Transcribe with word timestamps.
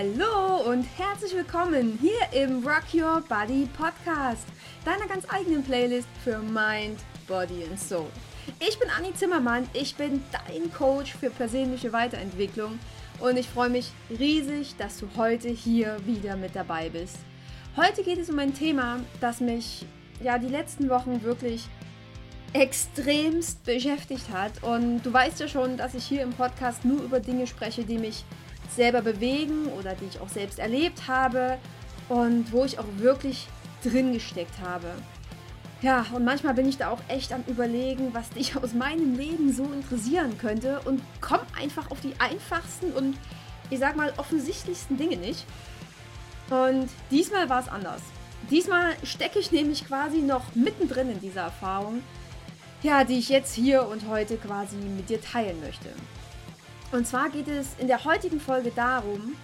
Hallo 0.00 0.62
und 0.70 0.86
herzlich 0.96 1.34
willkommen 1.34 1.98
hier 2.00 2.42
im 2.42 2.66
Rock 2.66 2.84
Your 2.94 3.22
Body 3.28 3.68
Podcast, 3.76 4.46
deiner 4.82 5.06
ganz 5.06 5.26
eigenen 5.28 5.62
Playlist 5.62 6.08
für 6.24 6.38
Mind, 6.38 6.98
Body 7.28 7.64
and 7.68 7.78
Soul. 7.78 8.06
Ich 8.66 8.78
bin 8.78 8.88
Anni 8.88 9.12
Zimmermann, 9.12 9.68
ich 9.74 9.94
bin 9.96 10.22
dein 10.32 10.72
Coach 10.72 11.12
für 11.12 11.28
persönliche 11.28 11.92
Weiterentwicklung 11.92 12.78
und 13.18 13.36
ich 13.36 13.46
freue 13.46 13.68
mich 13.68 13.92
riesig, 14.08 14.74
dass 14.78 15.00
du 15.00 15.08
heute 15.18 15.50
hier 15.50 15.98
wieder 16.06 16.34
mit 16.34 16.56
dabei 16.56 16.88
bist. 16.88 17.18
Heute 17.76 18.02
geht 18.02 18.20
es 18.20 18.30
um 18.30 18.38
ein 18.38 18.54
Thema, 18.54 19.00
das 19.20 19.40
mich 19.40 19.84
ja 20.24 20.38
die 20.38 20.48
letzten 20.48 20.88
Wochen 20.88 21.22
wirklich 21.22 21.68
extremst 22.54 23.62
beschäftigt 23.64 24.30
hat. 24.32 24.62
Und 24.62 25.02
du 25.02 25.12
weißt 25.12 25.40
ja 25.40 25.48
schon, 25.48 25.76
dass 25.76 25.94
ich 25.94 26.04
hier 26.04 26.22
im 26.22 26.32
Podcast 26.32 26.86
nur 26.86 27.02
über 27.02 27.20
Dinge 27.20 27.46
spreche, 27.46 27.84
die 27.84 27.98
mich 27.98 28.24
selber 28.74 29.02
bewegen 29.02 29.66
oder 29.78 29.94
die 29.94 30.06
ich 30.06 30.20
auch 30.20 30.28
selbst 30.28 30.58
erlebt 30.58 31.08
habe 31.08 31.58
und 32.08 32.52
wo 32.52 32.64
ich 32.64 32.78
auch 32.78 32.86
wirklich 32.96 33.46
drin 33.82 34.12
gesteckt 34.12 34.58
habe. 34.62 34.88
Ja, 35.82 36.04
und 36.12 36.24
manchmal 36.24 36.52
bin 36.52 36.68
ich 36.68 36.76
da 36.76 36.90
auch 36.90 37.00
echt 37.08 37.32
am 37.32 37.42
Überlegen, 37.46 38.12
was 38.12 38.28
dich 38.30 38.54
aus 38.56 38.74
meinem 38.74 39.16
Leben 39.16 39.52
so 39.52 39.64
interessieren 39.64 40.36
könnte 40.36 40.80
und 40.84 41.00
komm 41.22 41.40
einfach 41.58 41.90
auf 41.90 42.00
die 42.00 42.12
einfachsten 42.18 42.92
und 42.92 43.16
ich 43.70 43.78
sag 43.78 43.96
mal 43.96 44.12
offensichtlichsten 44.18 44.98
Dinge 44.98 45.16
nicht. 45.16 45.46
Und 46.50 46.90
diesmal 47.10 47.48
war 47.48 47.60
es 47.60 47.68
anders. 47.68 48.02
Diesmal 48.50 48.94
stecke 49.04 49.38
ich 49.38 49.52
nämlich 49.52 49.86
quasi 49.86 50.18
noch 50.18 50.54
mittendrin 50.54 51.10
in 51.10 51.20
dieser 51.20 51.42
Erfahrung, 51.42 52.02
ja, 52.82 53.04
die 53.04 53.18
ich 53.18 53.28
jetzt 53.28 53.54
hier 53.54 53.86
und 53.86 54.08
heute 54.08 54.36
quasi 54.36 54.76
mit 54.76 55.08
dir 55.08 55.20
teilen 55.20 55.60
möchte. 55.60 55.90
Und 56.92 57.06
zwar 57.06 57.30
geht 57.30 57.48
es 57.48 57.68
in 57.78 57.86
der 57.86 58.04
heutigen 58.04 58.40
Folge 58.40 58.72
darum, 58.74 59.34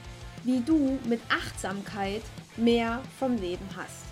wie 0.44 0.60
du 0.60 0.98
mit 1.08 1.20
Achtsamkeit 1.28 2.22
mehr 2.56 3.00
vom 3.18 3.36
Leben 3.36 3.66
hast. 3.76 4.06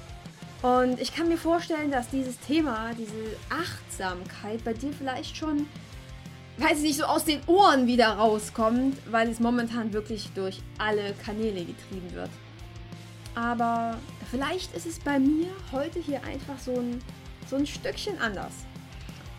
Und 0.62 1.00
ich 1.00 1.14
kann 1.14 1.28
mir 1.28 1.36
vorstellen, 1.36 1.90
dass 1.90 2.08
dieses 2.08 2.38
Thema, 2.40 2.90
diese 2.96 3.36
Achtsamkeit 3.50 4.64
bei 4.64 4.72
dir 4.72 4.92
vielleicht 4.92 5.36
schon, 5.36 5.66
weiß 6.58 6.78
ich 6.78 6.84
nicht, 6.84 6.96
so 6.96 7.04
aus 7.04 7.24
den 7.24 7.40
Ohren 7.46 7.86
wieder 7.86 8.08
rauskommt, 8.08 8.96
weil 9.10 9.28
es 9.28 9.40
momentan 9.40 9.92
wirklich 9.92 10.30
durch 10.34 10.62
alle 10.78 11.12
Kanäle 11.24 11.64
getrieben 11.64 12.14
wird. 12.14 12.30
Aber 13.34 13.98
vielleicht 14.30 14.74
ist 14.74 14.86
es 14.86 14.98
bei 15.00 15.18
mir 15.18 15.48
heute 15.72 15.98
hier 15.98 16.22
einfach 16.24 16.58
so 16.58 16.72
ein, 16.72 17.02
so 17.50 17.56
ein 17.56 17.66
Stückchen 17.66 18.18
anders. 18.20 18.52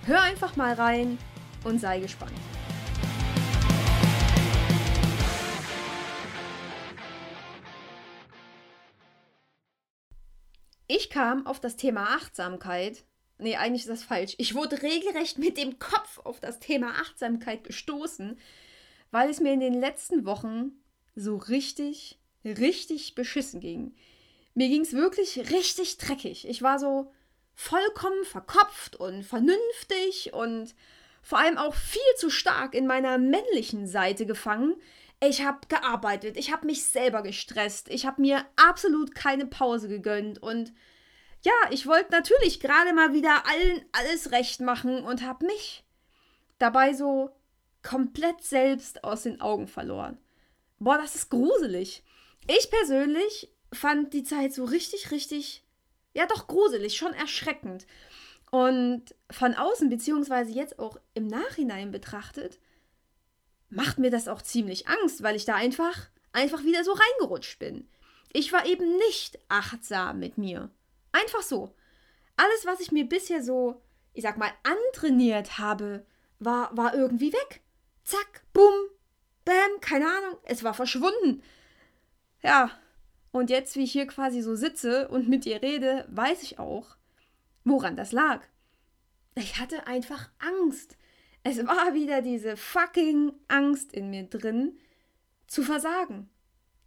Hör 0.05 0.21
einfach 0.21 0.55
mal 0.55 0.73
rein 0.73 1.17
und 1.63 1.79
sei 1.79 1.99
gespannt. 1.99 2.33
Ich 11.05 11.11
kam 11.11 11.45
auf 11.45 11.59
das 11.59 11.75
Thema 11.75 12.15
Achtsamkeit. 12.15 13.03
Nee, 13.37 13.57
eigentlich 13.57 13.83
ist 13.83 13.91
das 13.91 14.03
falsch. 14.03 14.33
Ich 14.39 14.55
wurde 14.55 14.81
regelrecht 14.81 15.37
mit 15.37 15.55
dem 15.55 15.77
Kopf 15.77 16.17
auf 16.23 16.39
das 16.39 16.59
Thema 16.59 16.99
Achtsamkeit 16.99 17.63
gestoßen, 17.63 18.39
weil 19.11 19.29
es 19.29 19.39
mir 19.39 19.53
in 19.53 19.59
den 19.59 19.75
letzten 19.75 20.25
Wochen 20.25 20.71
so 21.15 21.37
richtig, 21.37 22.17
richtig 22.43 23.13
beschissen 23.13 23.59
ging. 23.59 23.93
Mir 24.55 24.67
ging 24.67 24.81
es 24.81 24.93
wirklich 24.93 25.51
richtig 25.51 25.99
dreckig. 25.99 26.47
Ich 26.47 26.63
war 26.63 26.79
so, 26.79 27.11
vollkommen 27.53 28.25
verkopft 28.25 28.95
und 28.95 29.23
vernünftig 29.23 30.33
und 30.33 30.73
vor 31.21 31.37
allem 31.37 31.59
auch 31.59 31.75
viel 31.75 32.01
zu 32.17 32.31
stark 32.31 32.73
in 32.73 32.87
meiner 32.87 33.19
männlichen 33.19 33.87
Seite 33.87 34.25
gefangen. 34.25 34.75
Ich 35.21 35.43
habe 35.43 35.59
gearbeitet, 35.69 36.35
ich 36.35 36.51
habe 36.51 36.65
mich 36.65 36.83
selber 36.83 37.21
gestresst, 37.21 37.89
ich 37.89 38.07
habe 38.07 38.21
mir 38.21 38.43
absolut 38.55 39.13
keine 39.13 39.45
Pause 39.45 39.87
gegönnt 39.87 40.41
und 40.41 40.73
ja, 41.45 41.53
ich 41.69 41.85
wollte 41.85 42.11
natürlich 42.11 42.59
gerade 42.59 42.91
mal 42.91 43.13
wieder 43.13 43.47
allen 43.47 43.85
alles 43.91 44.31
recht 44.31 44.61
machen 44.61 45.03
und 45.03 45.21
habe 45.21 45.45
mich 45.45 45.83
dabei 46.57 46.93
so 46.93 47.29
komplett 47.83 48.43
selbst 48.43 49.03
aus 49.03 49.23
den 49.23 49.41
Augen 49.41 49.67
verloren. 49.67 50.17
Boah, 50.79 50.97
das 50.97 51.13
ist 51.13 51.29
gruselig. 51.29 52.03
Ich 52.47 52.71
persönlich 52.71 53.51
fand 53.71 54.13
die 54.13 54.23
Zeit 54.23 54.53
so 54.53 54.63
richtig, 54.65 55.11
richtig 55.11 55.63
ja 56.15 56.25
doch 56.25 56.47
gruselig, 56.47 56.97
schon 56.97 57.13
erschreckend. 57.13 57.85
Und 58.49 59.13
von 59.29 59.53
außen, 59.53 59.89
beziehungsweise 59.89 60.51
jetzt 60.51 60.79
auch 60.79 60.97
im 61.13 61.27
Nachhinein 61.27 61.91
betrachtet, 61.91 62.59
macht 63.69 63.99
mir 63.99 64.09
das 64.09 64.27
auch 64.27 64.41
ziemlich 64.41 64.87
Angst, 64.87 65.21
weil 65.21 65.35
ich 65.35 65.45
da 65.45 65.55
einfach, 65.55 66.07
einfach 66.31 66.63
wieder 66.63 66.83
so 66.83 66.93
reingerutscht 66.93 67.59
bin. 67.59 67.87
Ich 68.33 68.51
war 68.51 68.65
eben 68.65 68.97
nicht 68.97 69.37
achtsam 69.47 70.19
mit 70.19 70.37
mir. 70.39 70.71
Einfach 71.15 71.43
so. 71.43 71.73
Alles, 72.35 72.65
was 72.65 72.81
ich 72.81 72.91
mir 72.91 73.07
bisher 73.07 73.41
so, 73.41 73.81
ich 74.13 74.23
sag 74.23 74.37
mal, 74.37 74.51
antrainiert 74.63 75.57
habe, 75.57 76.05
war, 76.39 76.75
war 76.75 76.93
irgendwie 76.93 77.31
weg. 77.31 77.61
Zack, 78.03 78.43
bumm, 78.51 78.89
bam, 79.45 79.79
keine 79.79 80.07
Ahnung, 80.07 80.37
es 80.43 80.63
war 80.65 80.73
verschwunden. 80.73 81.41
Ja, 82.43 82.69
und 83.31 83.49
jetzt, 83.49 83.77
wie 83.77 83.83
ich 83.83 83.93
hier 83.93 84.07
quasi 84.07 84.41
so 84.41 84.55
sitze 84.55 85.07
und 85.07 85.29
mit 85.29 85.45
dir 85.45 85.61
rede, 85.61 86.05
weiß 86.09 86.43
ich 86.43 86.59
auch, 86.59 86.97
woran 87.63 87.95
das 87.95 88.11
lag. 88.11 88.41
Ich 89.35 89.57
hatte 89.57 89.87
einfach 89.87 90.29
Angst. 90.39 90.97
Es 91.43 91.65
war 91.65 91.93
wieder 91.93 92.21
diese 92.21 92.57
fucking 92.57 93.31
Angst 93.47 93.93
in 93.93 94.09
mir 94.09 94.23
drin, 94.25 94.77
zu 95.47 95.63
versagen. 95.63 96.29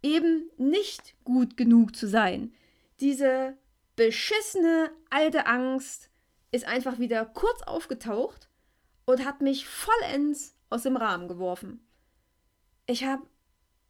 Eben 0.03 0.51
nicht 0.57 1.15
gut 1.23 1.57
genug 1.57 1.95
zu 1.95 2.07
sein. 2.07 2.53
Diese 2.99 3.57
beschissene 3.99 4.91
alte 5.09 5.45
Angst 5.45 6.09
ist 6.53 6.63
einfach 6.63 6.99
wieder 6.99 7.25
kurz 7.25 7.63
aufgetaucht 7.63 8.47
und 9.03 9.25
hat 9.25 9.41
mich 9.41 9.67
vollends 9.67 10.55
aus 10.69 10.83
dem 10.83 10.95
Rahmen 10.95 11.27
geworfen. 11.27 11.85
Ich 12.85 13.03
habe 13.03 13.23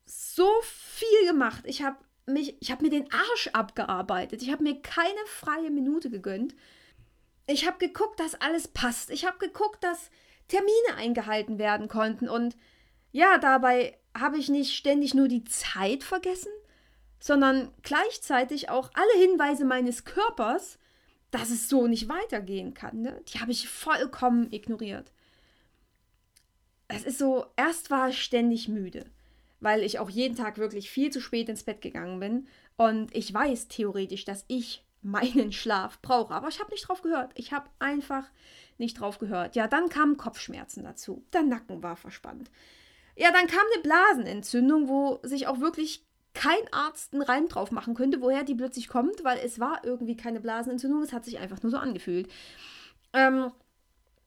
so 0.07 0.49
viel 0.63 1.27
gemacht. 1.27 1.63
Ich 1.67 1.83
habe 1.83 1.97
mich, 2.25 2.59
ich 2.59 2.71
habe 2.71 2.81
mir 2.81 2.89
den 2.89 3.13
Arsch 3.13 3.49
abgearbeitet. 3.53 4.41
Ich 4.41 4.51
habe 4.51 4.63
mir 4.63 4.81
keine 4.81 5.23
freie 5.27 5.69
Minute 5.69 6.09
gegönnt. 6.09 6.55
Ich 7.45 7.67
habe 7.67 7.77
geguckt, 7.77 8.19
dass 8.19 8.33
alles 8.33 8.67
passt. 8.67 9.11
Ich 9.11 9.27
habe 9.27 9.37
geguckt, 9.37 9.83
dass 9.83 10.09
Termine 10.47 10.95
eingehalten 10.97 11.59
werden 11.59 11.87
konnten. 11.87 12.27
Und 12.27 12.57
ja, 13.11 13.37
dabei 13.37 13.95
habe 14.17 14.39
ich 14.39 14.49
nicht 14.49 14.73
ständig 14.73 15.13
nur 15.13 15.27
die 15.27 15.43
Zeit 15.43 16.03
vergessen, 16.03 16.51
sondern 17.19 17.71
gleichzeitig 17.83 18.69
auch 18.69 18.91
alle 18.93 19.21
Hinweise 19.25 19.65
meines 19.65 20.05
Körpers, 20.05 20.79
dass 21.31 21.49
es 21.49 21.69
so 21.69 21.87
nicht 21.87 22.09
weitergehen 22.09 22.73
kann. 22.73 23.01
Ne? 23.01 23.21
Die 23.27 23.39
habe 23.39 23.51
ich 23.51 23.69
vollkommen 23.69 24.51
ignoriert. 24.51 25.11
Es 26.87 27.03
ist 27.03 27.19
so, 27.19 27.45
erst 27.55 27.91
war 27.91 28.09
ich 28.09 28.21
ständig 28.21 28.67
müde 28.67 29.05
weil 29.59 29.83
ich 29.83 29.99
auch 29.99 30.09
jeden 30.09 30.35
Tag 30.35 30.57
wirklich 30.57 30.89
viel 30.89 31.11
zu 31.11 31.19
spät 31.19 31.49
ins 31.49 31.63
Bett 31.63 31.81
gegangen 31.81 32.19
bin. 32.19 32.47
Und 32.77 33.15
ich 33.15 33.33
weiß 33.33 33.67
theoretisch, 33.67 34.25
dass 34.25 34.45
ich 34.47 34.85
meinen 35.01 35.51
Schlaf 35.51 36.01
brauche. 36.01 36.33
Aber 36.33 36.47
ich 36.47 36.59
habe 36.59 36.71
nicht 36.71 36.87
drauf 36.87 37.01
gehört. 37.01 37.31
Ich 37.35 37.51
habe 37.51 37.69
einfach 37.79 38.25
nicht 38.77 38.99
drauf 38.99 39.19
gehört. 39.19 39.55
Ja, 39.55 39.67
dann 39.67 39.89
kamen 39.89 40.17
Kopfschmerzen 40.17 40.83
dazu. 40.83 41.23
Der 41.33 41.43
Nacken 41.43 41.83
war 41.83 41.95
verspannt. 41.95 42.49
Ja, 43.15 43.31
dann 43.31 43.47
kam 43.47 43.65
eine 43.73 43.83
Blasenentzündung, 43.83 44.87
wo 44.87 45.19
sich 45.23 45.47
auch 45.47 45.59
wirklich 45.59 46.05
kein 46.33 46.61
Arzt 46.71 47.13
einen 47.13 47.21
Reim 47.21 47.47
drauf 47.47 47.71
machen 47.71 47.95
könnte, 47.95 48.21
woher 48.21 48.43
die 48.43 48.55
plötzlich 48.55 48.87
kommt, 48.87 49.23
weil 49.23 49.39
es 49.39 49.59
war 49.59 49.83
irgendwie 49.83 50.15
keine 50.15 50.39
Blasenentzündung, 50.39 51.01
es 51.01 51.13
hat 51.13 51.25
sich 51.25 51.39
einfach 51.39 51.61
nur 51.63 51.71
so 51.71 51.77
angefühlt. 51.77 52.29
Ähm, 53.13 53.51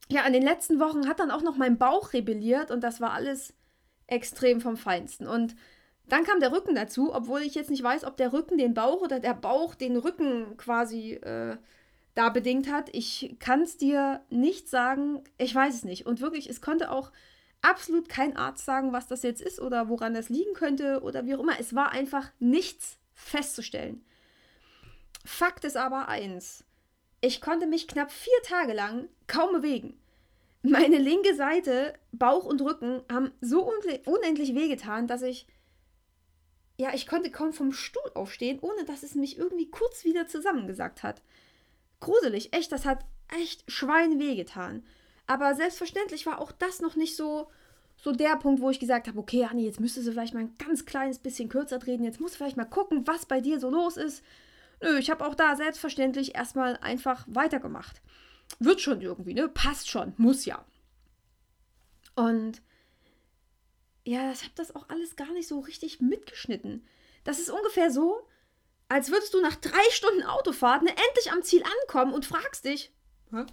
ja, 0.08 0.26
in 0.26 0.32
den 0.32 0.42
letzten 0.42 0.80
Wochen 0.80 1.08
hat 1.08 1.20
dann 1.20 1.30
auch 1.30 1.42
noch 1.42 1.56
mein 1.56 1.78
Bauch 1.78 2.12
rebelliert 2.12 2.70
und 2.70 2.82
das 2.82 3.00
war 3.00 3.12
alles 3.12 3.54
extrem 4.06 4.60
vom 4.60 4.76
Feinsten. 4.76 5.26
Und 5.26 5.56
dann 6.06 6.24
kam 6.24 6.40
der 6.40 6.52
Rücken 6.52 6.74
dazu, 6.74 7.14
obwohl 7.14 7.42
ich 7.42 7.54
jetzt 7.54 7.70
nicht 7.70 7.82
weiß, 7.82 8.04
ob 8.04 8.16
der 8.16 8.32
Rücken 8.32 8.58
den 8.58 8.74
Bauch 8.74 9.00
oder 9.00 9.20
der 9.20 9.34
Bauch 9.34 9.74
den 9.74 9.96
Rücken 9.96 10.56
quasi 10.56 11.14
äh, 11.14 11.56
da 12.14 12.28
bedingt 12.28 12.70
hat. 12.70 12.90
Ich 12.92 13.36
kann 13.38 13.62
es 13.62 13.76
dir 13.76 14.20
nicht 14.28 14.68
sagen. 14.68 15.22
Ich 15.38 15.54
weiß 15.54 15.74
es 15.74 15.84
nicht. 15.84 16.04
Und 16.04 16.20
wirklich, 16.20 16.50
es 16.50 16.60
konnte 16.60 16.90
auch 16.90 17.12
absolut 17.62 18.08
kein 18.08 18.36
Arzt 18.36 18.64
sagen, 18.64 18.92
was 18.92 19.06
das 19.06 19.22
jetzt 19.22 19.40
ist 19.40 19.60
oder 19.60 19.88
woran 19.88 20.14
das 20.14 20.28
liegen 20.28 20.52
könnte 20.54 21.00
oder 21.02 21.24
wie 21.24 21.34
auch 21.34 21.40
immer. 21.40 21.58
Es 21.58 21.74
war 21.74 21.92
einfach 21.92 22.30
nichts 22.38 22.98
festzustellen. 23.14 24.04
Fakt 25.24 25.64
ist 25.64 25.76
aber 25.76 26.08
eins. 26.08 26.64
Ich 27.20 27.40
konnte 27.40 27.66
mich 27.66 27.86
knapp 27.86 28.10
vier 28.10 28.42
Tage 28.42 28.72
lang 28.72 29.08
kaum 29.28 29.52
bewegen. 29.52 29.96
Meine 30.62 30.98
linke 30.98 31.34
Seite, 31.34 31.94
Bauch 32.12 32.44
und 32.44 32.60
Rücken, 32.60 33.02
haben 33.10 33.32
so 33.40 33.68
unendlich 34.04 34.54
wehgetan, 34.54 35.06
dass 35.06 35.22
ich. 35.22 35.46
Ja, 36.78 36.94
ich 36.94 37.06
konnte 37.06 37.30
kaum 37.30 37.52
vom 37.52 37.72
Stuhl 37.72 38.10
aufstehen, 38.14 38.58
ohne 38.60 38.84
dass 38.84 39.02
es 39.02 39.14
mich 39.14 39.38
irgendwie 39.38 39.70
kurz 39.70 40.04
wieder 40.04 40.26
zusammengesackt 40.26 41.02
hat. 41.02 41.22
Gruselig, 42.00 42.52
echt, 42.54 42.72
das 42.72 42.84
hat 42.86 43.04
echt 43.40 43.70
Schwein 43.70 44.18
wehgetan. 44.18 44.84
Aber 45.26 45.54
selbstverständlich 45.54 46.26
war 46.26 46.40
auch 46.40 46.52
das 46.52 46.80
noch 46.80 46.96
nicht 46.96 47.16
so, 47.16 47.48
so 47.96 48.12
der 48.12 48.36
Punkt, 48.36 48.60
wo 48.60 48.70
ich 48.70 48.80
gesagt 48.80 49.08
habe, 49.08 49.18
okay, 49.18 49.44
Anni, 49.44 49.64
jetzt 49.64 49.80
müsstest 49.80 50.06
du 50.06 50.12
vielleicht 50.12 50.34
mal 50.34 50.40
ein 50.40 50.56
ganz 50.58 50.84
kleines 50.84 51.18
bisschen 51.18 51.48
kürzer 51.48 51.78
treten. 51.78 52.04
Jetzt 52.04 52.20
musst 52.20 52.34
du 52.34 52.38
vielleicht 52.38 52.56
mal 52.56 52.64
gucken, 52.64 53.06
was 53.06 53.26
bei 53.26 53.40
dir 53.40 53.60
so 53.60 53.70
los 53.70 53.96
ist. 53.96 54.22
Nö, 54.80 54.98
ich 54.98 55.10
habe 55.10 55.24
auch 55.24 55.34
da 55.34 55.54
selbstverständlich 55.56 56.34
erstmal 56.34 56.76
einfach 56.78 57.24
weitergemacht. 57.28 58.02
Wird 58.58 58.80
schon 58.80 59.00
irgendwie, 59.00 59.34
ne? 59.34 59.48
Passt 59.48 59.88
schon, 59.88 60.12
muss 60.16 60.44
ja. 60.44 60.64
Und 62.14 62.60
ja, 64.04 64.32
ich 64.32 64.42
habe 64.42 64.52
das 64.56 64.74
auch 64.74 64.88
alles 64.88 65.16
gar 65.16 65.32
nicht 65.32 65.46
so 65.46 65.60
richtig 65.60 66.00
mitgeschnitten. 66.00 66.84
Das 67.24 67.38
ist 67.38 67.50
ungefähr 67.50 67.90
so, 67.90 68.28
als 68.88 69.10
würdest 69.10 69.32
du 69.32 69.40
nach 69.40 69.54
drei 69.56 69.90
Stunden 69.90 70.24
Autofahrt 70.24 70.82
ne, 70.82 70.90
endlich 70.90 71.32
am 71.32 71.42
Ziel 71.42 71.62
ankommen 71.82 72.12
und 72.12 72.26
fragst 72.26 72.64
dich, 72.64 72.92
Hä? 73.30 73.46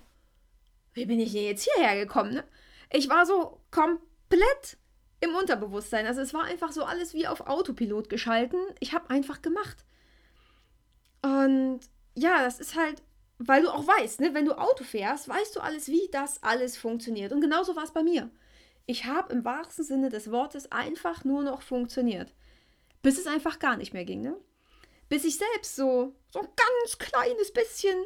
Wie 0.94 1.06
bin 1.06 1.20
ich 1.20 1.32
denn 1.32 1.44
jetzt 1.44 1.68
hierher 1.74 1.96
gekommen? 1.96 2.34
Ne? 2.34 2.44
Ich 2.92 3.10
war 3.10 3.26
so 3.26 3.62
komplett 3.72 4.78
im 5.22 5.36
Unterbewusstsein. 5.36 6.06
Also 6.06 6.22
es 6.22 6.34
war 6.34 6.44
einfach 6.44 6.72
so 6.72 6.84
alles 6.84 7.14
wie 7.14 7.28
auf 7.28 7.42
Autopilot 7.42 8.10
geschalten. 8.10 8.60
Ich 8.80 8.94
habe 8.94 9.10
einfach 9.10 9.42
gemacht. 9.42 9.86
Und 11.22 11.82
ja, 12.16 12.42
das 12.44 12.60
ist 12.60 12.76
halt, 12.76 13.02
weil 13.38 13.62
du 13.62 13.70
auch 13.74 13.86
weißt, 13.86 14.22
ne, 14.22 14.34
wenn 14.34 14.46
du 14.46 14.58
Auto 14.58 14.84
fährst, 14.84 15.28
weißt 15.28 15.56
du 15.56 15.60
alles, 15.60 15.88
wie 15.88 16.08
das 16.12 16.42
alles 16.44 16.78
funktioniert. 16.78 17.32
Und 17.32 17.42
genauso 17.42 17.76
war 17.76 17.84
es 17.84 17.92
bei 17.92 18.04
mir. 18.04 18.30
Ich 18.86 19.06
habe 19.06 19.34
im 19.34 19.46
wahrsten 19.46 19.84
Sinne 19.86 20.10
des 20.10 20.32
Wortes 20.32 20.72
einfach 20.72 21.24
nur 21.24 21.44
noch 21.44 21.62
funktioniert. 21.62 22.34
Bis 23.02 23.18
es 23.18 23.28
einfach 23.28 23.60
gar 23.60 23.78
nicht 23.78 23.94
mehr 23.94 24.06
ging, 24.06 24.22
ne? 24.22 24.36
Bis 25.10 25.26
ich 25.26 25.38
selbst 25.38 25.76
so, 25.76 26.16
so 26.32 26.40
ein 26.40 26.48
ganz 26.48 26.98
kleines 26.98 27.54
bisschen 27.54 27.98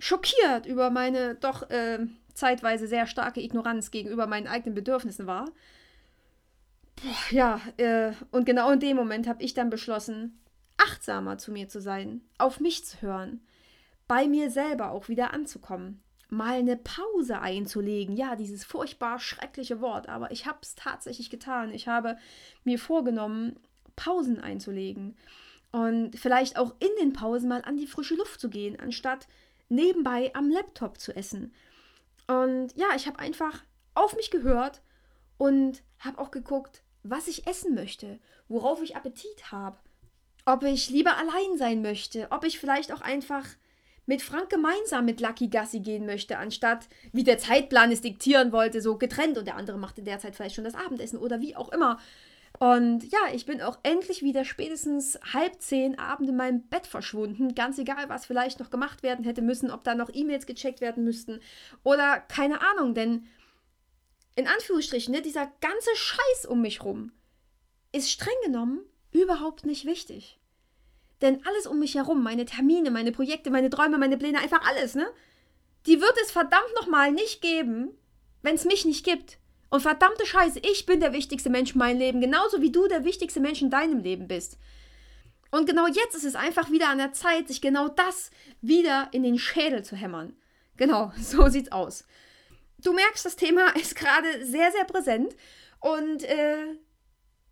schockiert 0.00 0.66
über 0.66 0.90
meine 0.90 1.36
doch 1.36 1.70
äh, 1.70 2.00
zeitweise 2.34 2.88
sehr 2.88 3.06
starke 3.06 3.40
Ignoranz 3.40 3.90
gegenüber 3.90 4.26
meinen 4.26 4.48
eigenen 4.48 4.74
Bedürfnissen 4.74 5.26
war. 5.26 5.44
Boah, 6.96 7.30
ja, 7.30 7.60
äh, 7.76 8.12
und 8.30 8.44
genau 8.44 8.70
in 8.72 8.80
dem 8.80 8.96
Moment 8.96 9.28
habe 9.28 9.42
ich 9.42 9.54
dann 9.54 9.70
beschlossen, 9.70 10.40
achtsamer 10.76 11.38
zu 11.38 11.52
mir 11.52 11.68
zu 11.68 11.80
sein, 11.80 12.22
auf 12.38 12.60
mich 12.60 12.84
zu 12.84 13.00
hören, 13.02 13.40
bei 14.08 14.26
mir 14.26 14.50
selber 14.50 14.90
auch 14.90 15.08
wieder 15.08 15.32
anzukommen, 15.32 16.02
mal 16.28 16.58
eine 16.58 16.76
Pause 16.76 17.40
einzulegen. 17.40 18.16
Ja, 18.16 18.36
dieses 18.36 18.64
furchtbar 18.64 19.18
schreckliche 19.18 19.80
Wort, 19.80 20.08
aber 20.08 20.30
ich 20.30 20.46
habe 20.46 20.58
es 20.62 20.74
tatsächlich 20.74 21.30
getan. 21.30 21.72
Ich 21.72 21.88
habe 21.88 22.16
mir 22.64 22.78
vorgenommen, 22.78 23.56
Pausen 23.96 24.40
einzulegen 24.40 25.16
und 25.72 26.18
vielleicht 26.18 26.58
auch 26.58 26.74
in 26.78 26.88
den 27.00 27.12
Pausen 27.12 27.48
mal 27.48 27.62
an 27.62 27.76
die 27.76 27.86
frische 27.86 28.14
Luft 28.14 28.40
zu 28.40 28.48
gehen, 28.48 28.78
anstatt 28.80 29.28
nebenbei 29.70 30.30
am 30.34 30.50
Laptop 30.50 30.98
zu 30.98 31.16
essen. 31.16 31.54
Und 32.26 32.76
ja, 32.76 32.88
ich 32.96 33.06
habe 33.06 33.18
einfach 33.18 33.64
auf 33.94 34.14
mich 34.16 34.30
gehört 34.30 34.82
und 35.38 35.82
habe 35.98 36.18
auch 36.18 36.30
geguckt, 36.30 36.82
was 37.02 37.28
ich 37.28 37.46
essen 37.46 37.74
möchte, 37.74 38.18
worauf 38.48 38.82
ich 38.82 38.94
Appetit 38.96 39.50
habe 39.50 39.78
ob 40.44 40.62
ich 40.62 40.90
lieber 40.90 41.16
allein 41.16 41.56
sein 41.56 41.82
möchte, 41.82 42.28
ob 42.30 42.44
ich 42.44 42.58
vielleicht 42.58 42.92
auch 42.92 43.00
einfach 43.00 43.46
mit 44.06 44.22
Frank 44.22 44.50
gemeinsam 44.50 45.04
mit 45.04 45.20
Lucky 45.20 45.48
Gassi 45.48 45.80
gehen 45.80 46.06
möchte, 46.06 46.38
anstatt 46.38 46.88
wie 47.12 47.22
der 47.22 47.38
Zeitplan 47.38 47.92
es 47.92 48.00
diktieren 48.00 48.50
wollte, 48.50 48.80
so 48.80 48.96
getrennt 48.96 49.38
und 49.38 49.46
der 49.46 49.56
andere 49.56 49.78
machte 49.78 50.02
derzeit 50.02 50.34
vielleicht 50.34 50.56
schon 50.56 50.64
das 50.64 50.74
Abendessen 50.74 51.18
oder 51.18 51.40
wie 51.40 51.54
auch 51.54 51.70
immer. 51.70 51.98
Und 52.60 53.10
ja, 53.10 53.20
ich 53.32 53.46
bin 53.46 53.62
auch 53.62 53.78
endlich 53.84 54.22
wieder 54.22 54.44
spätestens 54.44 55.18
halb 55.32 55.62
zehn 55.62 55.98
Abend 55.98 56.28
in 56.28 56.36
meinem 56.36 56.68
Bett 56.68 56.86
verschwunden. 56.86 57.54
Ganz 57.54 57.78
egal, 57.78 58.10
was 58.10 58.26
vielleicht 58.26 58.60
noch 58.60 58.68
gemacht 58.68 59.02
werden 59.02 59.24
hätte 59.24 59.40
müssen, 59.40 59.70
ob 59.70 59.82
da 59.82 59.94
noch 59.94 60.10
E-Mails 60.12 60.44
gecheckt 60.44 60.82
werden 60.82 61.02
müssten 61.02 61.40
oder 61.84 62.20
keine 62.20 62.60
Ahnung, 62.60 62.94
denn 62.94 63.26
in 64.36 64.46
Anführungsstrichen, 64.46 65.14
ne, 65.14 65.22
dieser 65.22 65.46
ganze 65.62 65.96
Scheiß 65.96 66.46
um 66.46 66.60
mich 66.60 66.84
rum 66.84 67.12
ist 67.92 68.10
streng 68.10 68.34
genommen 68.44 68.80
überhaupt 69.10 69.64
nicht 69.64 69.86
wichtig. 69.86 70.38
Denn 71.22 71.44
alles 71.46 71.66
um 71.66 71.78
mich 71.78 71.94
herum, 71.94 72.22
meine 72.22 72.44
Termine, 72.44 72.90
meine 72.90 73.10
Projekte, 73.10 73.50
meine 73.50 73.70
Träume, 73.70 73.96
meine 73.96 74.18
Pläne, 74.18 74.38
einfach 74.38 74.66
alles, 74.66 74.94
ne? 74.94 75.10
Die 75.86 76.02
wird 76.02 76.14
es 76.22 76.30
verdammt 76.30 76.74
nochmal 76.78 77.10
nicht 77.10 77.40
geben, 77.40 77.96
wenn 78.42 78.54
es 78.54 78.66
mich 78.66 78.84
nicht 78.84 79.02
gibt. 79.02 79.39
Und 79.70 79.80
verdammte 79.80 80.26
Scheiße, 80.26 80.58
ich 80.58 80.84
bin 80.84 80.98
der 80.98 81.12
wichtigste 81.12 81.48
Mensch 81.48 81.72
in 81.72 81.78
meinem 81.78 81.98
Leben, 81.98 82.20
genauso 82.20 82.60
wie 82.60 82.72
du 82.72 82.88
der 82.88 83.04
wichtigste 83.04 83.40
Mensch 83.40 83.62
in 83.62 83.70
deinem 83.70 84.00
Leben 84.00 84.26
bist. 84.26 84.58
Und 85.52 85.66
genau 85.66 85.86
jetzt 85.86 86.16
ist 86.16 86.24
es 86.24 86.34
einfach 86.34 86.70
wieder 86.70 86.88
an 86.88 86.98
der 86.98 87.12
Zeit, 87.12 87.48
sich 87.48 87.60
genau 87.60 87.88
das 87.88 88.30
wieder 88.60 89.08
in 89.12 89.22
den 89.22 89.38
Schädel 89.38 89.84
zu 89.84 89.94
hämmern. 89.94 90.36
Genau, 90.76 91.12
so 91.20 91.48
sieht's 91.48 91.72
aus. 91.72 92.04
Du 92.78 92.92
merkst, 92.92 93.24
das 93.24 93.36
Thema 93.36 93.68
ist 93.76 93.94
gerade 93.94 94.44
sehr, 94.44 94.72
sehr 94.72 94.84
präsent. 94.84 95.36
Und 95.78 96.24
äh, 96.24 96.76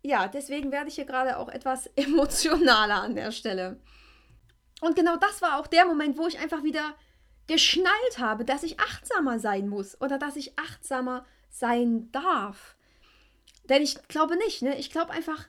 ja, 0.01 0.27
deswegen 0.27 0.71
werde 0.73 0.89
ich 0.89 0.95
hier 0.95 1.05
gerade 1.05 1.37
auch 1.37 1.47
etwas 1.47 1.87
emotionaler 1.95 3.01
an 3.01 3.15
der 3.15 3.31
Stelle. 3.31 3.79
Und 4.81 4.97
genau 4.97 5.15
das 5.15 5.41
war 5.41 5.57
auch 5.57 5.67
der 5.67 5.85
Moment, 5.85 6.17
wo 6.17 6.27
ich 6.27 6.39
einfach 6.39 6.63
wieder 6.63 6.95
geschnallt 7.47 8.19
habe, 8.19 8.45
dass 8.45 8.63
ich 8.63 8.79
achtsamer 8.79 9.39
sein 9.39 9.69
muss 9.69 9.99
oder 10.01 10.17
dass 10.17 10.35
ich 10.35 10.59
achtsamer 10.59 11.19
sein 11.19 11.38
darf. 12.11 12.75
Denn 13.65 13.81
ich 13.81 14.01
glaube 14.07 14.37
nicht, 14.37 14.61
ne? 14.61 14.77
Ich 14.77 14.91
glaube 14.91 15.11
einfach 15.11 15.47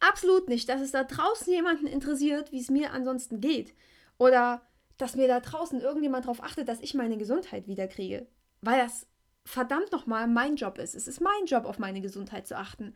absolut 0.00 0.48
nicht, 0.48 0.68
dass 0.68 0.80
es 0.80 0.92
da 0.92 1.04
draußen 1.04 1.52
jemanden 1.52 1.86
interessiert, 1.86 2.52
wie 2.52 2.60
es 2.60 2.70
mir 2.70 2.92
ansonsten 2.92 3.40
geht. 3.40 3.74
Oder 4.18 4.62
dass 4.96 5.16
mir 5.16 5.28
da 5.28 5.40
draußen 5.40 5.80
irgendjemand 5.80 6.24
darauf 6.24 6.42
achtet, 6.42 6.68
dass 6.68 6.80
ich 6.80 6.94
meine 6.94 7.16
Gesundheit 7.16 7.66
wiederkriege. 7.66 8.26
Weil 8.60 8.78
das 8.78 9.06
verdammt 9.44 9.92
nochmal 9.92 10.26
mein 10.26 10.56
Job 10.56 10.78
ist. 10.78 10.94
Es 10.94 11.08
ist 11.08 11.20
mein 11.20 11.46
Job, 11.46 11.64
auf 11.64 11.78
meine 11.78 12.00
Gesundheit 12.00 12.46
zu 12.46 12.56
achten. 12.56 12.94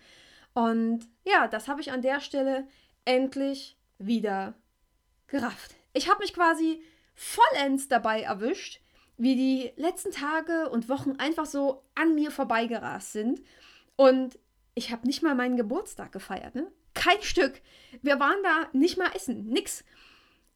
Und 0.52 1.08
ja, 1.24 1.48
das 1.48 1.68
habe 1.68 1.80
ich 1.80 1.92
an 1.92 2.02
der 2.02 2.20
Stelle 2.20 2.66
endlich 3.04 3.76
wieder 3.98 4.54
gerafft. 5.26 5.74
Ich 5.92 6.08
habe 6.08 6.20
mich 6.20 6.34
quasi 6.34 6.82
vollends 7.14 7.88
dabei 7.88 8.22
erwischt, 8.22 8.80
wie 9.16 9.36
die 9.36 9.72
letzten 9.76 10.10
Tage 10.10 10.68
und 10.70 10.88
Wochen 10.88 11.12
einfach 11.18 11.46
so 11.46 11.84
an 11.94 12.14
mir 12.14 12.30
vorbeigerast 12.30 13.12
sind. 13.12 13.42
Und 13.96 14.38
ich 14.74 14.90
habe 14.90 15.06
nicht 15.06 15.22
mal 15.22 15.34
meinen 15.34 15.56
Geburtstag 15.56 16.12
gefeiert, 16.12 16.54
ne? 16.54 16.70
Kein 16.94 17.22
Stück. 17.22 17.60
Wir 18.02 18.20
waren 18.20 18.42
da 18.42 18.68
nicht 18.72 18.98
mal 18.98 19.10
essen, 19.14 19.46
nix. 19.46 19.84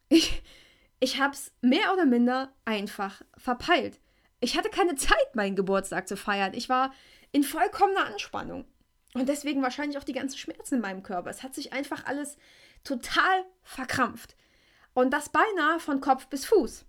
Ich, 0.09 0.43
ich 1.01 1.21
habe 1.21 1.35
es 1.35 1.53
mehr 1.61 1.93
oder 1.93 2.05
minder 2.05 2.53
einfach 2.65 3.23
verpeilt. 3.37 4.01
Ich 4.41 4.57
hatte 4.57 4.71
keine 4.71 4.95
Zeit, 4.95 5.35
meinen 5.35 5.57
Geburtstag 5.57 6.07
zu 6.07 6.17
feiern. 6.17 6.55
Ich 6.55 6.69
war 6.69 6.93
in 7.33 7.43
vollkommener 7.43 8.07
Anspannung. 8.07 8.65
Und 9.15 9.29
deswegen 9.29 9.63
wahrscheinlich 9.63 9.99
auch 9.99 10.05
die 10.05 10.13
ganzen 10.13 10.39
Schmerzen 10.39 10.77
in 10.77 10.81
meinem 10.81 11.03
Körper. 11.03 11.31
Es 11.31 11.43
hat 11.43 11.55
sich 11.55 11.73
einfach 11.73 12.07
alles 12.07 12.37
total 12.85 13.45
verkrampft. 13.63 14.37
Und 14.95 15.13
das 15.13 15.31
beinahe 15.31 15.81
von 15.81 16.01
Kopf 16.01 16.27
bis 16.27 16.45
Fuß. 16.47 16.85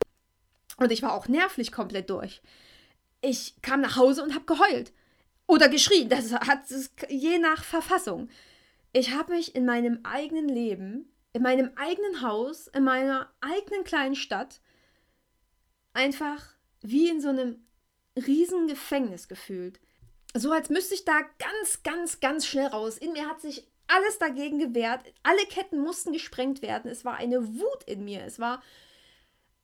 Und 0.80 0.92
ich 0.92 1.02
war 1.02 1.14
auch 1.14 1.28
nervlich 1.28 1.72
komplett 1.72 2.10
durch. 2.10 2.42
Ich 3.22 3.62
kam 3.62 3.82
nach 3.82 3.98
Hause 3.98 4.24
und 4.24 4.34
habe 4.34 4.46
geheult. 4.46 4.94
Oder 5.46 5.68
geschrien. 5.68 6.10
Das 6.10 6.32
hat 6.32 6.70
es 6.72 6.92
je 7.10 7.38
nach 7.38 7.64
Verfassung. 7.64 8.30
Ich 8.94 9.14
habe 9.14 9.34
mich 9.34 9.56
in 9.56 9.66
meinem 9.66 10.00
eigenen 10.04 10.48
Leben, 10.48 11.12
in 11.34 11.42
meinem 11.42 11.72
eigenen 11.76 12.22
Haus, 12.22 12.68
in 12.68 12.84
meiner 12.84 13.32
eigenen 13.42 13.84
kleinen 13.84 14.16
Stadt 14.16 14.62
einfach 15.94 16.54
wie 16.82 17.10
in 17.10 17.20
so 17.20 17.30
einem 17.30 17.64
riesen 18.16 18.68
Gefängnis 18.68 19.28
gefühlt 19.28 19.80
so 20.36 20.52
als 20.52 20.70
müsste 20.70 20.94
ich 20.94 21.06
da 21.06 21.22
ganz, 21.40 21.84
ganz, 21.84 22.20
ganz 22.20 22.46
schnell 22.46 22.68
raus. 22.68 22.98
In 22.98 23.14
mir 23.14 23.28
hat 23.28 23.42
sich 23.42 23.68
alles 23.88 24.20
dagegen 24.20 24.60
gewehrt. 24.60 25.02
Alle 25.24 25.46
Ketten 25.48 25.80
mussten 25.80 26.14
gesprengt 26.14 26.62
werden. 26.62 26.92
Es 26.92 27.04
war 27.04 27.16
eine 27.16 27.56
Wut 27.60 27.84
in 27.86 28.04
mir. 28.04 28.24
Es 28.24 28.40
war 28.40 28.62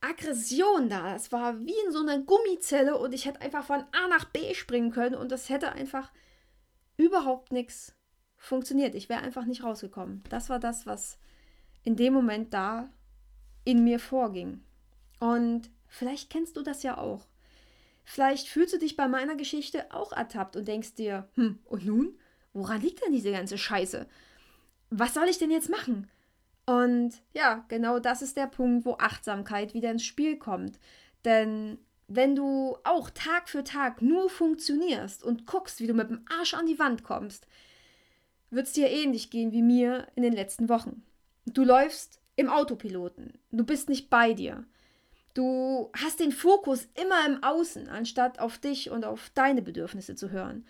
Aggression 0.08 0.88
da. 0.88 1.14
Es 1.14 1.32
war 1.32 1.60
wie 1.60 1.74
in 1.86 1.92
so 1.92 2.00
einer 2.00 2.18
Gummizelle 2.18 2.96
und 2.98 3.12
ich 3.12 3.26
hätte 3.26 3.40
einfach 3.40 3.64
von 3.64 3.84
A 3.92 4.08
nach 4.08 4.24
B 4.26 4.54
springen 4.54 4.90
können 4.90 5.14
und 5.14 5.32
das 5.32 5.48
hätte 5.48 5.72
einfach 5.72 6.12
überhaupt 6.96 7.52
nichts 7.52 7.94
funktioniert. 8.36 8.94
Ich 8.94 9.08
wäre 9.08 9.22
einfach 9.22 9.44
nicht 9.44 9.64
rausgekommen. 9.64 10.22
Das 10.28 10.48
war 10.48 10.58
das, 10.58 10.86
was 10.86 11.18
in 11.82 11.96
dem 11.96 12.12
Moment 12.12 12.54
da 12.54 12.88
in 13.64 13.84
mir 13.84 13.98
vorging. 13.98 14.62
Und 15.18 15.70
vielleicht 15.88 16.30
kennst 16.30 16.56
du 16.56 16.62
das 16.62 16.82
ja 16.82 16.98
auch. 16.98 17.26
Vielleicht 18.04 18.48
fühlst 18.48 18.74
du 18.74 18.78
dich 18.78 18.96
bei 18.96 19.08
meiner 19.08 19.34
Geschichte 19.34 19.92
auch 19.92 20.12
ertappt 20.12 20.56
und 20.56 20.68
denkst 20.68 20.94
dir, 20.94 21.28
hm, 21.34 21.58
und 21.64 21.84
nun? 21.84 22.18
Woran 22.52 22.80
liegt 22.80 23.04
denn 23.04 23.12
diese 23.12 23.32
ganze 23.32 23.58
Scheiße? 23.58 24.06
Was 24.90 25.14
soll 25.14 25.28
ich 25.28 25.38
denn 25.38 25.50
jetzt 25.50 25.68
machen? 25.68 26.08
Und 26.66 27.14
ja, 27.32 27.64
genau 27.68 28.00
das 28.00 28.22
ist 28.22 28.36
der 28.36 28.48
Punkt, 28.48 28.84
wo 28.84 28.96
Achtsamkeit 28.98 29.72
wieder 29.72 29.90
ins 29.90 30.04
Spiel 30.04 30.36
kommt. 30.36 30.78
Denn 31.24 31.78
wenn 32.08 32.34
du 32.36 32.76
auch 32.84 33.10
Tag 33.10 33.48
für 33.48 33.64
Tag 33.64 34.02
nur 34.02 34.28
funktionierst 34.28 35.24
und 35.24 35.46
guckst, 35.46 35.80
wie 35.80 35.86
du 35.86 35.94
mit 35.94 36.10
dem 36.10 36.24
Arsch 36.28 36.54
an 36.54 36.66
die 36.66 36.78
Wand 36.78 37.04
kommst, 37.04 37.46
wird 38.50 38.66
es 38.66 38.72
dir 38.72 38.88
ähnlich 38.88 39.30
gehen 39.30 39.52
wie 39.52 39.62
mir 39.62 40.06
in 40.14 40.22
den 40.22 40.32
letzten 40.32 40.68
Wochen. 40.68 41.02
Du 41.46 41.64
läufst 41.64 42.20
im 42.36 42.48
Autopiloten, 42.48 43.38
du 43.50 43.64
bist 43.64 43.88
nicht 43.88 44.10
bei 44.10 44.34
dir. 44.34 44.64
Du 45.34 45.90
hast 45.92 46.20
den 46.20 46.32
Fokus 46.32 46.88
immer 46.94 47.26
im 47.26 47.42
Außen, 47.42 47.88
anstatt 47.88 48.38
auf 48.38 48.58
dich 48.58 48.90
und 48.90 49.04
auf 49.04 49.30
deine 49.34 49.62
Bedürfnisse 49.62 50.14
zu 50.14 50.30
hören. 50.30 50.66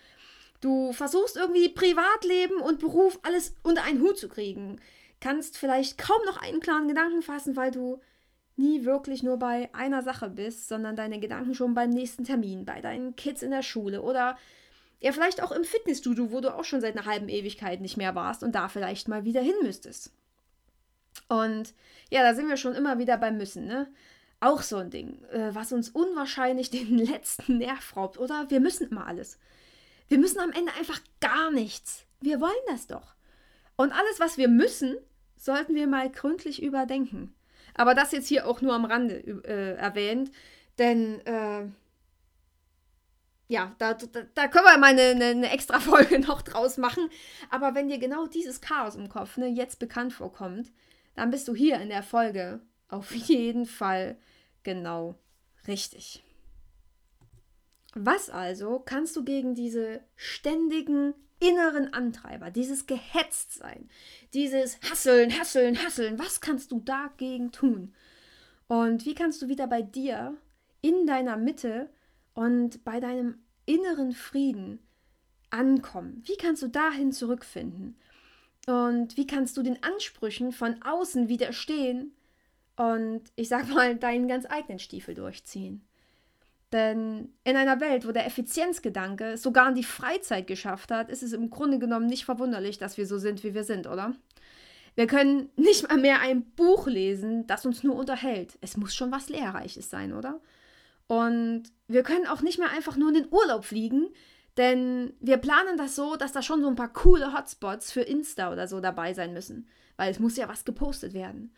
Du 0.61 0.93
versuchst 0.93 1.37
irgendwie 1.37 1.69
Privatleben 1.69 2.61
und 2.61 2.81
Beruf 2.81 3.19
alles 3.23 3.55
unter 3.63 3.85
einen 3.85 4.01
Hut 4.01 4.19
zu 4.19 4.29
kriegen. 4.29 4.81
Kannst 5.21 5.59
vielleicht 5.59 5.99
kaum 5.99 6.23
noch 6.27 6.37
einen 6.37 6.61
klaren 6.61 6.89
Gedanken 6.89 7.23
fassen, 7.23 7.57
weil 7.57 7.71
du 7.71 8.01
nie 8.57 8.85
wirklich 8.85 9.23
nur 9.23 9.39
bei 9.39 9.69
einer 9.75 10.03
Sache 10.03 10.31
bist, 10.31 10.69
sondern 10.69 10.97
deine 10.97 11.21
Gedanken 11.21 11.55
schon 11.55 11.75
beim 11.75 11.91
nächsten 11.91 12.25
Termin, 12.25 12.65
bei 12.65 12.81
deinen 12.81 13.17
Kids 13.17 13.43
in 13.43 13.51
der 13.51 13.63
Schule 13.63 14.03
oder 14.03 14.37
ja, 15.01 15.13
vielleicht 15.13 15.43
auch 15.43 15.53
im 15.53 15.65
Fitnessstudio, 15.65 16.31
wo 16.31 16.41
du 16.41 16.55
auch 16.55 16.65
schon 16.65 16.81
seit 16.81 16.97
einer 16.97 17.07
halben 17.07 17.29
Ewigkeit 17.29 17.81
nicht 17.81 17.99
mehr 17.99 18.15
warst 18.15 18.43
und 18.43 18.55
da 18.55 18.69
vielleicht 18.69 19.09
mal 19.09 19.25
wieder 19.25 19.43
hin 19.43 19.55
müsstest. 19.63 20.11
Und 21.29 21.75
ja, 22.11 22.23
da 22.23 22.35
sind 22.35 22.49
wir 22.49 22.57
schon 22.57 22.75
immer 22.75 22.99
wieder 22.99 23.19
beim 23.19 23.37
Müssen, 23.37 23.67
ne? 23.67 23.89
Auch 24.41 24.63
so 24.63 24.77
ein 24.77 24.91
Ding, 24.91 25.23
äh, 25.33 25.55
was 25.55 25.73
uns 25.73 25.91
unwahrscheinlich 25.91 26.71
den 26.71 26.99
letzten 26.99 27.59
Nerv 27.59 27.97
raubt, 27.97 28.19
oder? 28.19 28.49
Wir 28.51 28.61
müssen 28.61 28.89
immer 28.89 29.07
alles. 29.07 29.39
Wir 30.09 30.19
müssen 30.19 30.41
am 30.41 30.53
Ende 30.53 30.73
einfach 30.79 31.01
gar 31.21 31.51
nichts. 31.51 32.05
Wir 32.21 32.41
wollen 32.41 32.53
das 32.67 32.87
doch. 32.87 33.15
Und 33.77 33.93
alles, 33.93 34.21
was 34.21 34.39
wir 34.39 34.49
müssen, 34.49 34.97
sollten 35.37 35.75
wir 35.75 35.87
mal 35.87 36.11
gründlich 36.11 36.63
überdenken. 36.63 37.35
Aber 37.75 37.95
das 37.95 38.13
jetzt 38.13 38.29
hier 38.29 38.47
auch 38.47 38.61
nur 38.61 38.75
am 38.75 38.85
Rande 38.85 39.17
äh, 39.45 39.75
erwähnt, 39.75 40.31
denn 40.79 41.21
äh, 41.27 41.67
ja, 43.49 43.75
da, 43.79 43.95
da, 43.95 44.23
da, 44.35 44.49
können 44.49 44.65
wir 44.65 44.79
mal 44.79 44.91
eine, 44.91 45.03
eine, 45.03 45.25
eine, 45.27 45.51
extra 45.51 45.79
Folge 45.81 46.19
noch 46.19 46.43
draus 46.43 46.79
machen. 46.79 47.09
Aber 47.51 47.75
wenn 47.75 47.89
dir 47.89 47.99
genau 47.99 48.27
dieses 48.27 48.61
Chaos 48.61 48.97
im 48.97 49.09
Kopf 49.09 49.37
ne, 49.37 49.47
jetzt 49.47 49.79
bekannt 49.79 50.13
vorkommt, 50.13 50.73
dann 51.15 51.31
bist 51.31 51.47
du 51.49 51.55
hier 51.55 51.81
in 51.81 51.89
der 51.89 52.03
Folge 52.03 52.61
auf 52.89 53.15
jeden 53.15 53.67
Fall 53.67 54.17
genau 54.63 55.15
richtig. 55.69 56.25
Was 57.95 58.29
also 58.29 58.81
kannst 58.81 59.17
du 59.17 59.25
gegen 59.25 59.55
diese 59.55 60.01
ständigen 60.17 61.15
inneren 61.41 61.93
Antreiber, 61.93 62.51
dieses 62.51 62.87
Gehetztsein, 62.87 63.89
dieses 64.33 64.79
Hasseln, 64.91 65.39
Hasseln, 65.39 65.83
Hasseln, 65.83 66.19
was 66.19 66.41
kannst 66.41 66.73
du 66.73 66.81
dagegen 66.81 67.53
tun? 67.53 67.95
Und 68.69 69.07
wie 69.07 69.15
kannst 69.15 69.43
du 69.43 69.49
wieder 69.49 69.67
bei 69.67 69.83
dir 69.83 70.37
in 70.81 71.07
deiner 71.07 71.37
Mitte 71.37 71.91
und 72.35 72.85
bei 72.85 73.01
deinem 73.01 73.39
inneren 73.65 74.13
Frieden 74.13 74.81
ankommen? 75.51 76.23
Wie 76.25 76.37
kannst 76.37 76.63
du 76.63 76.69
dahin 76.69 77.13
zurückfinden? 77.13 77.97
Und 78.67 79.17
wie 79.17 79.27
kannst 79.27 79.57
du 79.57 79.63
den 79.63 79.83
Ansprüchen 79.83 80.53
von 80.53 80.83
außen 80.83 81.29
widerstehen 81.29 82.13
und 82.77 83.23
ich 83.37 83.49
sag 83.49 83.69
mal 83.69 83.97
deinen 83.97 84.27
ganz 84.27 84.47
eigenen 84.49 84.79
Stiefel 84.79 85.15
durchziehen? 85.15 85.83
Denn 86.73 87.33
in 87.45 87.57
einer 87.57 87.81
Welt, 87.81 88.07
wo 88.07 88.13
der 88.13 88.27
Effizienzgedanke 88.27 89.37
sogar 89.37 89.69
in 89.69 89.77
die 89.77 89.85
Freizeit 89.85 90.47
geschafft 90.47 90.91
hat, 90.91 91.09
ist 91.09 91.23
es 91.23 91.33
im 91.33 91.49
Grunde 91.49 91.79
genommen 91.79 92.07
nicht 92.07 92.25
verwunderlich, 92.25 92.79
dass 92.79 92.97
wir 92.97 93.07
so 93.07 93.19
sind, 93.19 93.45
wie 93.45 93.55
wir 93.55 93.65
sind, 93.65 93.87
oder? 93.87 94.15
Wir 94.97 95.07
können 95.07 95.51
nicht 95.57 95.89
mal 95.89 95.99
mehr 95.99 96.21
ein 96.21 96.43
Buch 96.43 96.87
lesen, 96.87 97.47
das 97.47 97.67
uns 97.67 97.85
nur 97.85 97.95
unterhält. 97.95 98.59
Es 98.63 98.77
muss 98.77 98.95
schon 98.95 99.13
was 99.13 99.29
Lehrreiches 99.29 99.91
sein, 99.91 100.13
oder? 100.13 100.41
Und 101.07 101.65
wir 101.87 102.03
können 102.03 102.27
auch 102.27 102.41
nicht 102.41 102.59
mehr 102.59 102.71
einfach 102.71 102.97
nur 102.97 103.09
in 103.11 103.15
den 103.15 103.29
Urlaub 103.31 103.65
fliegen, 103.65 104.09
denn 104.57 105.13
wir 105.21 105.37
planen 105.37 105.77
das 105.77 105.95
so, 105.95 106.17
dass 106.17 106.33
da 106.33 106.43
schon 106.43 106.63
so 106.63 106.69
ein 106.69 106.77
paar 106.77 106.93
coole 106.93 107.33
Hotspots 107.37 107.93
für 107.93 108.01
Insta 108.01 108.51
oder 108.51 108.67
so 108.67 108.81
dabei 108.81 109.13
sein 109.13 109.35
müssen, 109.35 109.69
weil 109.97 110.11
es 110.11 110.19
muss 110.19 110.37
ja 110.37 110.49
was 110.49 110.65
gepostet 110.65 111.13
werden. 111.13 111.53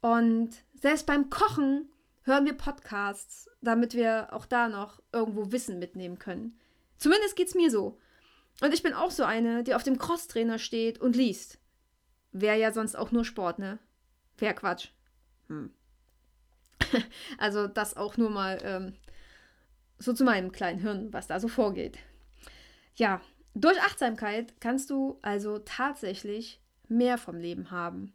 Und 0.00 0.50
selbst 0.74 1.06
beim 1.06 1.30
Kochen 1.30 1.88
hören 2.24 2.46
wir 2.46 2.54
Podcasts, 2.54 3.48
damit 3.60 3.94
wir 3.94 4.28
auch 4.32 4.46
da 4.46 4.68
noch 4.68 5.02
irgendwo 5.12 5.52
Wissen 5.52 5.78
mitnehmen 5.78 6.18
können. 6.18 6.58
Zumindest 6.98 7.36
geht's 7.36 7.54
mir 7.54 7.70
so. 7.70 7.98
Und 8.60 8.72
ich 8.72 8.82
bin 8.82 8.94
auch 8.94 9.10
so 9.10 9.24
eine, 9.24 9.64
die 9.64 9.74
auf 9.74 9.82
dem 9.82 9.98
Crosstrainer 9.98 10.58
steht 10.58 11.00
und 11.00 11.16
liest. 11.16 11.58
Wäre 12.32 12.58
ja 12.58 12.72
sonst 12.72 12.94
auch 12.96 13.10
nur 13.10 13.24
Sport, 13.24 13.58
ne? 13.58 13.78
Wäre 14.38 14.54
Quatsch. 14.54 14.88
Hm. 15.48 15.72
also 17.38 17.66
das 17.66 17.96
auch 17.96 18.16
nur 18.16 18.30
mal 18.30 18.58
ähm, 18.62 18.94
so 19.98 20.12
zu 20.12 20.24
meinem 20.24 20.52
kleinen 20.52 20.80
Hirn, 20.80 21.12
was 21.12 21.26
da 21.26 21.40
so 21.40 21.48
vorgeht. 21.48 21.98
Ja, 22.94 23.20
durch 23.54 23.80
Achtsamkeit 23.80 24.60
kannst 24.60 24.90
du 24.90 25.18
also 25.22 25.58
tatsächlich 25.58 26.60
mehr 26.88 27.18
vom 27.18 27.36
Leben 27.36 27.70
haben. 27.70 28.14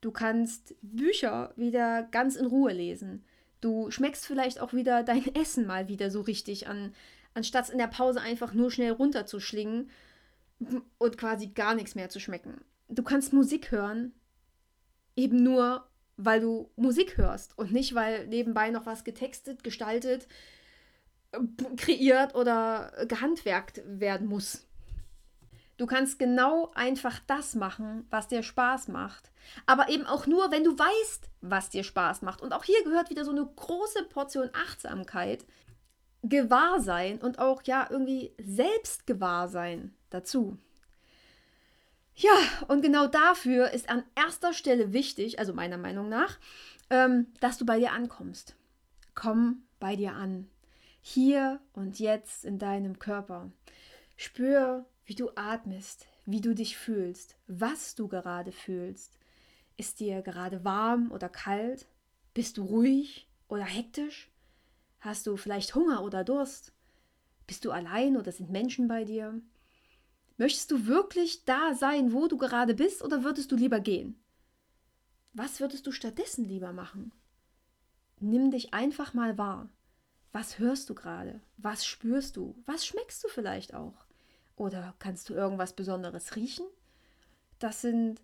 Du 0.00 0.10
kannst 0.10 0.74
Bücher 0.82 1.52
wieder 1.56 2.02
ganz 2.02 2.36
in 2.36 2.46
Ruhe 2.46 2.72
lesen. 2.72 3.24
Du 3.64 3.90
schmeckst 3.90 4.26
vielleicht 4.26 4.60
auch 4.60 4.74
wieder 4.74 5.02
dein 5.02 5.24
Essen 5.34 5.66
mal 5.66 5.88
wieder 5.88 6.10
so 6.10 6.20
richtig 6.20 6.68
an, 6.68 6.94
anstatt 7.32 7.70
in 7.70 7.78
der 7.78 7.86
Pause 7.86 8.20
einfach 8.20 8.52
nur 8.52 8.70
schnell 8.70 8.92
runterzuschlingen 8.92 9.88
und 10.98 11.16
quasi 11.16 11.46
gar 11.46 11.74
nichts 11.74 11.94
mehr 11.94 12.10
zu 12.10 12.20
schmecken. 12.20 12.60
Du 12.90 13.02
kannst 13.02 13.32
Musik 13.32 13.70
hören, 13.70 14.12
eben 15.16 15.42
nur, 15.42 15.88
weil 16.18 16.42
du 16.42 16.70
Musik 16.76 17.16
hörst 17.16 17.56
und 17.56 17.72
nicht, 17.72 17.94
weil 17.94 18.26
nebenbei 18.26 18.68
noch 18.68 18.84
was 18.84 19.02
getextet, 19.02 19.64
gestaltet, 19.64 20.28
kreiert 21.78 22.34
oder 22.34 22.92
gehandwerkt 23.08 23.80
werden 23.86 24.26
muss. 24.26 24.66
Du 25.76 25.86
kannst 25.86 26.18
genau 26.18 26.70
einfach 26.74 27.20
das 27.26 27.54
machen, 27.54 28.06
was 28.10 28.28
dir 28.28 28.42
Spaß 28.42 28.88
macht. 28.88 29.30
Aber 29.66 29.88
eben 29.88 30.06
auch 30.06 30.26
nur, 30.26 30.50
wenn 30.50 30.64
du 30.64 30.78
weißt, 30.78 31.28
was 31.40 31.70
dir 31.70 31.82
Spaß 31.82 32.22
macht. 32.22 32.42
Und 32.42 32.52
auch 32.52 32.64
hier 32.64 32.82
gehört 32.84 33.10
wieder 33.10 33.24
so 33.24 33.32
eine 33.32 33.44
große 33.44 34.04
Portion 34.04 34.50
Achtsamkeit, 34.52 35.44
Gewahrsein 36.22 37.18
und 37.18 37.38
auch 37.38 37.62
ja 37.64 37.86
irgendwie 37.90 38.32
Selbstgewahrsein 38.38 39.94
dazu. 40.10 40.56
Ja, 42.14 42.30
und 42.68 42.82
genau 42.82 43.08
dafür 43.08 43.72
ist 43.72 43.88
an 43.90 44.04
erster 44.14 44.52
Stelle 44.52 44.92
wichtig, 44.92 45.40
also 45.40 45.52
meiner 45.52 45.78
Meinung 45.78 46.08
nach, 46.08 46.38
ähm, 46.88 47.26
dass 47.40 47.58
du 47.58 47.66
bei 47.66 47.78
dir 47.80 47.92
ankommst. 47.92 48.54
Komm 49.14 49.64
bei 49.80 49.96
dir 49.96 50.12
an. 50.12 50.48
Hier 51.00 51.60
und 51.72 51.98
jetzt 51.98 52.44
in 52.44 52.58
deinem 52.58 52.98
Körper. 52.98 53.50
Spür, 54.16 54.86
wie 55.06 55.14
du 55.14 55.30
atmest, 55.36 56.06
wie 56.26 56.40
du 56.40 56.54
dich 56.54 56.76
fühlst, 56.76 57.36
was 57.46 57.94
du 57.94 58.08
gerade 58.08 58.52
fühlst. 58.52 59.18
Ist 59.76 60.00
dir 60.00 60.22
gerade 60.22 60.64
warm 60.64 61.10
oder 61.10 61.28
kalt? 61.28 61.86
Bist 62.32 62.56
du 62.56 62.64
ruhig 62.64 63.28
oder 63.48 63.64
hektisch? 63.64 64.30
Hast 65.00 65.26
du 65.26 65.36
vielleicht 65.36 65.74
Hunger 65.74 66.02
oder 66.02 66.24
Durst? 66.24 66.72
Bist 67.46 67.64
du 67.64 67.70
allein 67.70 68.16
oder 68.16 68.32
sind 68.32 68.50
Menschen 68.50 68.88
bei 68.88 69.04
dir? 69.04 69.40
Möchtest 70.36 70.70
du 70.70 70.86
wirklich 70.86 71.44
da 71.44 71.74
sein, 71.74 72.12
wo 72.12 72.26
du 72.26 72.36
gerade 72.36 72.74
bist, 72.74 73.02
oder 73.02 73.22
würdest 73.22 73.52
du 73.52 73.56
lieber 73.56 73.80
gehen? 73.80 74.18
Was 75.32 75.60
würdest 75.60 75.86
du 75.86 75.92
stattdessen 75.92 76.44
lieber 76.44 76.72
machen? 76.72 77.12
Nimm 78.20 78.50
dich 78.50 78.72
einfach 78.72 79.14
mal 79.14 79.36
wahr. 79.36 79.68
Was 80.32 80.58
hörst 80.58 80.90
du 80.90 80.94
gerade? 80.94 81.40
Was 81.56 81.86
spürst 81.86 82.36
du? 82.36 82.60
Was 82.66 82.86
schmeckst 82.86 83.22
du 83.22 83.28
vielleicht 83.28 83.74
auch? 83.74 84.03
Oder 84.56 84.94
kannst 84.98 85.28
du 85.28 85.34
irgendwas 85.34 85.74
Besonderes 85.74 86.36
riechen? 86.36 86.66
Das 87.58 87.80
sind 87.80 88.20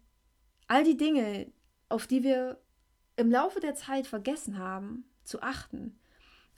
all 0.68 0.84
die 0.84 0.96
Dinge, 0.96 1.50
auf 1.88 2.06
die 2.06 2.22
wir 2.22 2.60
im 3.16 3.30
Laufe 3.30 3.60
der 3.60 3.74
Zeit 3.74 4.06
vergessen 4.06 4.58
haben 4.58 5.04
zu 5.24 5.42
achten. 5.42 5.98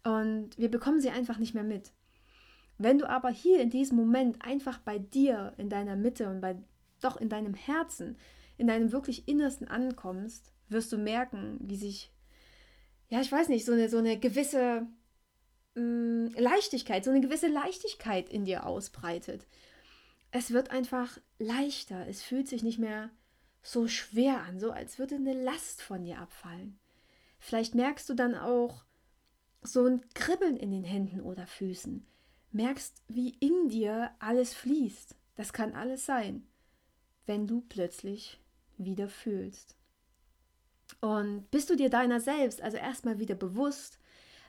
Und 0.04 0.58
wir 0.58 0.70
bekommen 0.70 1.00
sie 1.00 1.10
einfach 1.10 1.38
nicht 1.38 1.54
mehr 1.54 1.64
mit. 1.64 1.92
Wenn 2.78 2.98
du 2.98 3.08
aber 3.08 3.30
hier 3.30 3.60
in 3.60 3.70
diesem 3.70 3.96
Moment 3.96 4.44
einfach 4.44 4.78
bei 4.78 4.98
dir, 4.98 5.54
in 5.56 5.68
deiner 5.68 5.96
Mitte 5.96 6.28
und 6.28 6.40
bei 6.40 6.56
doch 7.00 7.16
in 7.16 7.28
deinem 7.28 7.54
Herzen, 7.54 8.16
in 8.58 8.66
deinem 8.66 8.92
wirklich 8.92 9.26
Innersten 9.28 9.68
ankommst, 9.68 10.52
wirst 10.68 10.92
du 10.92 10.98
merken, 10.98 11.58
wie 11.60 11.76
sich, 11.76 12.12
ja, 13.08 13.20
ich 13.20 13.30
weiß 13.30 13.48
nicht, 13.48 13.64
so 13.64 13.72
eine, 13.72 13.88
so 13.88 13.98
eine 13.98 14.18
gewisse 14.18 14.86
mh, 15.74 16.38
Leichtigkeit, 16.38 17.04
so 17.04 17.10
eine 17.10 17.20
gewisse 17.20 17.48
Leichtigkeit 17.48 18.28
in 18.28 18.44
dir 18.44 18.66
ausbreitet. 18.66 19.46
Es 20.30 20.50
wird 20.50 20.70
einfach 20.70 21.18
leichter, 21.38 22.06
es 22.08 22.22
fühlt 22.22 22.48
sich 22.48 22.62
nicht 22.62 22.78
mehr 22.78 23.10
so 23.62 23.86
schwer 23.86 24.42
an, 24.42 24.58
so 24.58 24.70
als 24.70 24.98
würde 24.98 25.16
eine 25.16 25.34
Last 25.34 25.82
von 25.82 26.04
dir 26.04 26.18
abfallen. 26.18 26.78
Vielleicht 27.38 27.74
merkst 27.74 28.08
du 28.08 28.14
dann 28.14 28.34
auch 28.34 28.84
so 29.62 29.86
ein 29.86 30.00
Kribbeln 30.14 30.56
in 30.56 30.70
den 30.70 30.84
Händen 30.84 31.20
oder 31.20 31.46
Füßen. 31.46 32.06
Merkst, 32.50 33.02
wie 33.08 33.30
in 33.40 33.68
dir 33.68 34.10
alles 34.18 34.54
fließt. 34.54 35.16
Das 35.36 35.52
kann 35.52 35.74
alles 35.74 36.04
sein, 36.04 36.46
wenn 37.26 37.46
du 37.46 37.62
plötzlich 37.62 38.40
wieder 38.76 39.08
fühlst. 39.08 39.76
Und 41.00 41.50
bist 41.50 41.70
du 41.70 41.76
dir 41.76 41.90
deiner 41.90 42.20
selbst 42.20 42.60
also 42.60 42.76
erstmal 42.76 43.18
wieder 43.18 43.34
bewusst, 43.34 43.98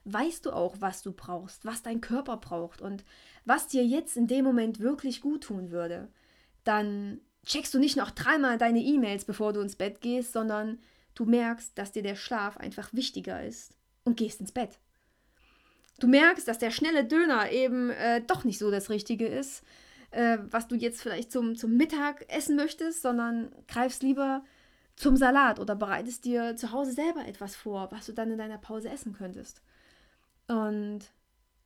weißt 0.06 0.46
du 0.46 0.52
auch, 0.52 0.76
was 0.80 1.02
du 1.02 1.12
brauchst, 1.12 1.66
was 1.66 1.82
dein 1.82 2.02
Körper 2.02 2.38
braucht 2.38 2.82
und 2.82 3.06
was 3.46 3.68
dir 3.68 3.86
jetzt 3.86 4.18
in 4.18 4.28
dem 4.28 4.44
Moment 4.44 4.80
wirklich 4.80 5.22
gut 5.22 5.44
tun 5.44 5.72
würde, 5.72 6.10
dann 6.64 7.22
checkst 7.46 7.74
du 7.74 7.80
nicht 7.80 7.98
noch 7.98 8.12
dreimal 8.12 8.58
deine 8.58 8.82
E-Mails, 8.82 9.26
bevor 9.26 9.54
du 9.54 9.62
ins 9.62 9.76
Bett 9.76 10.02
gehst, 10.02 10.34
sondern 10.34 10.80
du 11.16 11.26
merkst, 11.26 11.78
dass 11.78 11.92
dir 11.92 12.04
der 12.04 12.16
Schlaf 12.16 12.58
einfach 12.58 12.94
wichtiger 12.94 13.44
ist 13.44 13.76
und 14.04 14.18
gehst 14.18 14.40
ins 14.40 14.52
Bett. 14.52 14.80
Du 16.00 16.08
merkst, 16.08 16.48
dass 16.48 16.60
der 16.60 16.72
schnelle 16.72 17.06
Döner 17.06 17.52
eben 17.52 17.90
äh, 17.92 18.22
doch 18.22 18.44
nicht 18.44 18.60
so 18.60 18.72
das 18.72 18.90
Richtige 18.90 19.28
ist 19.28 19.64
äh, 20.14 20.38
was 20.50 20.68
du 20.68 20.76
jetzt 20.76 21.02
vielleicht 21.02 21.32
zum, 21.32 21.56
zum 21.56 21.76
Mittag 21.76 22.26
essen 22.30 22.56
möchtest, 22.56 23.02
sondern 23.02 23.52
greifst 23.68 24.04
lieber 24.04 24.44
zum 24.96 25.18
Salat 25.18 25.60
oder 25.60 25.76
bereitest 25.76 26.26
dir 26.26 26.56
zu 26.56 26.72
Hause 26.72 26.92
selber 26.92 27.26
etwas 27.26 27.56
vor, 27.56 27.92
was 27.92 28.06
du 28.06 28.14
dann 28.14 28.32
in 28.32 28.38
deiner 28.38 28.60
Pause 28.60 28.90
essen 28.90 29.14
könntest. 29.14 29.62
Und 30.48 31.02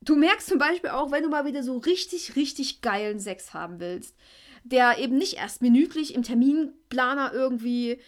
du 0.01 0.15
merkst 0.15 0.47
zum 0.47 0.59
Beispiel 0.59 0.89
auch, 0.89 1.11
wenn 1.11 1.23
du 1.23 1.29
mal 1.29 1.45
wieder 1.45 1.63
so 1.63 1.77
richtig, 1.77 2.35
richtig 2.35 2.81
geilen 2.81 3.19
Sex 3.19 3.53
haben 3.53 3.79
willst, 3.79 4.15
der 4.63 4.97
eben 4.99 5.17
nicht 5.17 5.35
erst 5.35 5.61
minütlich 5.61 6.13
im 6.13 6.23
Terminplaner 6.23 7.33
irgendwie 7.33 7.99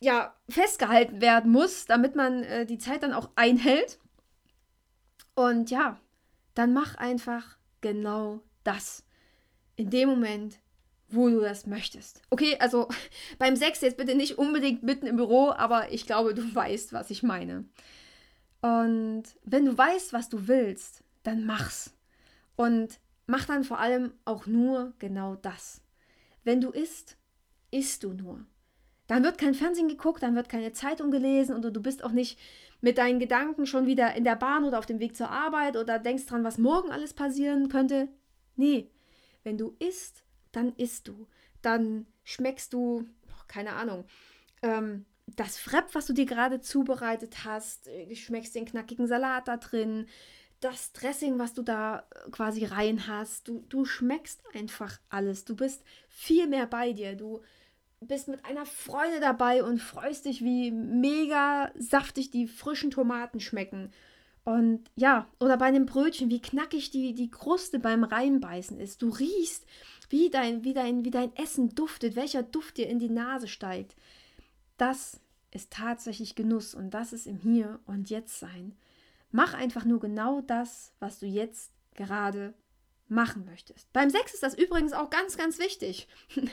ja, 0.00 0.34
festgehalten 0.48 1.20
werden 1.20 1.52
muss, 1.52 1.84
damit 1.84 2.16
man 2.16 2.42
äh, 2.42 2.66
die 2.66 2.78
Zeit 2.78 3.02
dann 3.02 3.12
auch 3.12 3.30
einhält. 3.36 3.98
Und 5.34 5.70
ja, 5.70 5.98
dann 6.54 6.72
mach 6.72 6.96
einfach 6.96 7.56
genau 7.80 8.40
das. 8.64 9.04
In 9.76 9.90
dem 9.90 10.08
Moment, 10.08 10.58
wo 11.08 11.28
du 11.28 11.40
das 11.40 11.66
möchtest. 11.66 12.22
Okay, 12.30 12.56
also 12.58 12.88
beim 13.38 13.56
Sex 13.56 13.80
jetzt 13.82 13.98
bitte 13.98 14.14
nicht 14.14 14.38
unbedingt 14.38 14.82
mitten 14.82 15.06
im 15.06 15.16
Büro, 15.16 15.50
aber 15.50 15.92
ich 15.92 16.06
glaube, 16.06 16.34
du 16.34 16.54
weißt, 16.54 16.92
was 16.92 17.10
ich 17.10 17.22
meine. 17.22 17.64
Und 18.60 19.24
wenn 19.44 19.64
du 19.64 19.76
weißt, 19.76 20.12
was 20.12 20.28
du 20.28 20.48
willst, 20.48 21.02
dann 21.22 21.46
mach's. 21.46 21.94
Und 22.56 23.00
mach 23.26 23.46
dann 23.46 23.64
vor 23.64 23.78
allem 23.78 24.12
auch 24.24 24.46
nur 24.46 24.92
genau 24.98 25.36
das. 25.36 25.82
Wenn 26.44 26.60
du 26.60 26.70
isst, 26.70 27.16
isst 27.70 28.04
du 28.04 28.12
nur. 28.12 28.44
Dann 29.06 29.24
wird 29.24 29.38
kein 29.38 29.54
Fernsehen 29.54 29.88
geguckt, 29.88 30.22
dann 30.22 30.36
wird 30.36 30.48
keine 30.48 30.72
Zeitung 30.72 31.10
gelesen 31.10 31.54
und 31.54 31.62
du 31.62 31.82
bist 31.82 32.04
auch 32.04 32.12
nicht 32.12 32.38
mit 32.80 32.98
deinen 32.98 33.18
Gedanken 33.18 33.66
schon 33.66 33.86
wieder 33.86 34.14
in 34.14 34.24
der 34.24 34.36
Bahn 34.36 34.64
oder 34.64 34.78
auf 34.78 34.86
dem 34.86 35.00
Weg 35.00 35.16
zur 35.16 35.30
Arbeit 35.30 35.76
oder 35.76 35.98
denkst 35.98 36.26
dran, 36.26 36.44
was 36.44 36.58
morgen 36.58 36.90
alles 36.90 37.12
passieren 37.12 37.68
könnte. 37.68 38.08
Nee, 38.56 38.90
wenn 39.42 39.58
du 39.58 39.74
isst, 39.78 40.22
dann 40.52 40.72
isst 40.76 41.08
du. 41.08 41.26
Dann 41.62 42.06
schmeckst 42.24 42.72
du, 42.72 43.04
keine 43.48 43.72
Ahnung, 43.72 44.04
ähm, 44.62 45.06
das 45.36 45.58
Frepp, 45.58 45.94
was 45.94 46.06
du 46.06 46.12
dir 46.12 46.26
gerade 46.26 46.60
zubereitet 46.60 47.44
hast, 47.44 47.86
du 47.86 48.14
schmeckst 48.14 48.54
den 48.54 48.64
knackigen 48.64 49.06
Salat 49.06 49.48
da 49.48 49.56
drin, 49.56 50.06
das 50.60 50.92
Dressing, 50.92 51.38
was 51.38 51.54
du 51.54 51.62
da 51.62 52.06
äh, 52.10 52.30
quasi 52.30 52.64
rein 52.64 53.06
hast. 53.06 53.48
Du, 53.48 53.64
du 53.68 53.84
schmeckst 53.84 54.42
einfach 54.54 54.98
alles. 55.08 55.44
Du 55.44 55.56
bist 55.56 55.82
viel 56.08 56.46
mehr 56.46 56.66
bei 56.66 56.92
dir. 56.92 57.16
Du 57.16 57.40
bist 58.00 58.28
mit 58.28 58.44
einer 58.44 58.66
Freude 58.66 59.20
dabei 59.20 59.64
und 59.64 59.80
freust 59.80 60.26
dich, 60.26 60.42
wie 60.42 60.70
mega 60.70 61.70
saftig 61.78 62.30
die 62.30 62.46
frischen 62.46 62.90
Tomaten 62.90 63.40
schmecken. 63.40 63.90
Und 64.44 64.90
ja, 64.96 65.28
oder 65.38 65.56
bei 65.56 65.66
einem 65.66 65.86
Brötchen, 65.86 66.30
wie 66.30 66.40
knackig 66.40 66.90
die, 66.90 67.14
die 67.14 67.30
Kruste 67.30 67.78
beim 67.78 68.04
Reinbeißen 68.04 68.80
ist. 68.80 69.02
Du 69.02 69.10
riechst, 69.10 69.66
wie 70.08 70.30
dein, 70.30 70.64
wie, 70.64 70.72
dein, 70.72 71.04
wie 71.04 71.10
dein 71.10 71.34
Essen 71.36 71.74
duftet, 71.74 72.16
welcher 72.16 72.42
Duft 72.42 72.78
dir 72.78 72.88
in 72.88 72.98
die 72.98 73.10
Nase 73.10 73.48
steigt. 73.48 73.96
Das 74.80 75.20
ist 75.50 75.70
tatsächlich 75.70 76.36
Genuss 76.36 76.74
und 76.74 76.92
das 76.92 77.12
ist 77.12 77.26
im 77.26 77.36
Hier 77.36 77.80
und 77.84 78.08
Jetzt 78.08 78.40
sein. 78.40 78.78
Mach 79.30 79.52
einfach 79.52 79.84
nur 79.84 80.00
genau 80.00 80.40
das, 80.40 80.94
was 81.00 81.18
du 81.18 81.26
jetzt 81.26 81.70
gerade 81.92 82.54
machen 83.06 83.44
möchtest. 83.44 83.92
Beim 83.92 84.08
Sex 84.08 84.32
ist 84.32 84.42
das 84.42 84.54
übrigens 84.54 84.94
auch 84.94 85.10
ganz, 85.10 85.36
ganz 85.36 85.58
wichtig. 85.58 86.08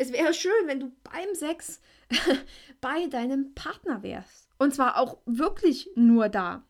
Es 0.00 0.12
wäre 0.12 0.32
schön, 0.32 0.52
wenn 0.66 0.78
du 0.78 0.92
beim 1.02 1.34
Sex 1.34 1.80
bei 2.80 3.08
deinem 3.08 3.52
Partner 3.54 4.04
wärst. 4.04 4.48
Und 4.56 4.72
zwar 4.72 4.96
auch 4.96 5.18
wirklich 5.26 5.90
nur 5.96 6.28
da. 6.28 6.62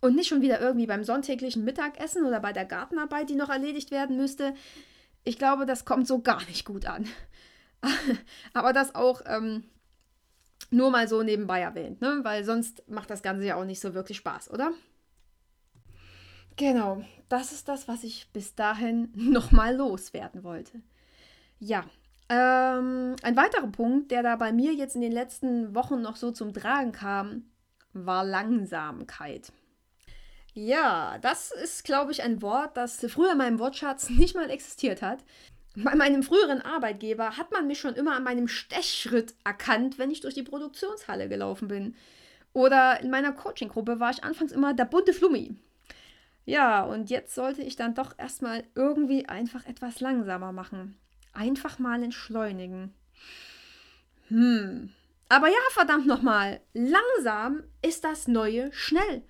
Und 0.00 0.14
nicht 0.14 0.28
schon 0.28 0.42
wieder 0.42 0.60
irgendwie 0.60 0.86
beim 0.86 1.02
sonntäglichen 1.02 1.64
Mittagessen 1.64 2.24
oder 2.24 2.38
bei 2.38 2.52
der 2.52 2.64
Gartenarbeit, 2.64 3.30
die 3.30 3.34
noch 3.34 3.48
erledigt 3.48 3.90
werden 3.90 4.16
müsste. 4.16 4.54
Ich 5.24 5.38
glaube, 5.38 5.66
das 5.66 5.84
kommt 5.84 6.06
so 6.06 6.22
gar 6.22 6.40
nicht 6.44 6.64
gut 6.64 6.86
an. 6.86 7.08
Aber 8.52 8.72
das 8.72 8.94
auch 8.94 9.22
ähm, 9.26 9.64
nur 10.70 10.90
mal 10.90 11.08
so 11.08 11.22
nebenbei 11.22 11.60
erwähnt, 11.60 12.00
ne? 12.00 12.20
weil 12.22 12.44
sonst 12.44 12.88
macht 12.88 13.10
das 13.10 13.22
Ganze 13.22 13.46
ja 13.46 13.56
auch 13.56 13.64
nicht 13.64 13.80
so 13.80 13.94
wirklich 13.94 14.18
Spaß, 14.18 14.50
oder? 14.50 14.72
Genau, 16.56 17.04
das 17.28 17.52
ist 17.52 17.68
das, 17.68 17.86
was 17.86 18.02
ich 18.02 18.30
bis 18.32 18.54
dahin 18.54 19.10
nochmal 19.14 19.76
loswerden 19.76 20.42
wollte. 20.42 20.80
Ja, 21.58 21.84
ähm, 22.28 23.16
ein 23.22 23.36
weiterer 23.36 23.68
Punkt, 23.68 24.10
der 24.10 24.22
da 24.22 24.36
bei 24.36 24.52
mir 24.52 24.72
jetzt 24.72 24.96
in 24.96 25.00
den 25.00 25.12
letzten 25.12 25.74
Wochen 25.74 26.02
noch 26.02 26.16
so 26.16 26.32
zum 26.32 26.52
Tragen 26.52 26.92
kam, 26.92 27.44
war 27.92 28.24
Langsamkeit. 28.24 29.52
Ja, 30.52 31.18
das 31.18 31.50
ist, 31.50 31.84
glaube 31.84 32.12
ich, 32.12 32.22
ein 32.22 32.40
Wort, 32.42 32.76
das 32.76 33.04
früher 33.08 33.32
in 33.32 33.38
meinem 33.38 33.58
Wortschatz 33.58 34.08
nicht 34.10 34.34
mal 34.34 34.50
existiert 34.50 35.02
hat. 35.02 35.22
Bei 35.76 35.94
meinem 35.94 36.22
früheren 36.22 36.62
Arbeitgeber 36.62 37.36
hat 37.36 37.52
man 37.52 37.66
mich 37.66 37.78
schon 37.78 37.94
immer 37.94 38.16
an 38.16 38.24
meinem 38.24 38.48
Stechschritt 38.48 39.34
erkannt, 39.44 39.98
wenn 39.98 40.10
ich 40.10 40.20
durch 40.20 40.34
die 40.34 40.42
Produktionshalle 40.42 41.28
gelaufen 41.28 41.68
bin. 41.68 41.94
Oder 42.52 43.00
in 43.00 43.10
meiner 43.10 43.32
Coaching-Gruppe 43.32 44.00
war 44.00 44.10
ich 44.10 44.24
anfangs 44.24 44.52
immer 44.52 44.72
der 44.72 44.86
bunte 44.86 45.12
Flummi. 45.12 45.56
Ja, 46.46 46.82
und 46.82 47.10
jetzt 47.10 47.34
sollte 47.34 47.62
ich 47.62 47.76
dann 47.76 47.94
doch 47.94 48.14
erstmal 48.18 48.64
irgendwie 48.74 49.28
einfach 49.28 49.66
etwas 49.66 50.00
langsamer 50.00 50.52
machen 50.52 50.96
einfach 51.36 51.78
mal 51.78 52.02
entschleunigen. 52.02 52.94
Hm. 54.28 54.90
Aber 55.28 55.48
ja, 55.48 55.58
verdammt 55.70 56.06
nochmal, 56.06 56.60
langsam 56.72 57.64
ist 57.82 58.04
das 58.04 58.28
neue 58.28 58.72
schnell. 58.72 59.22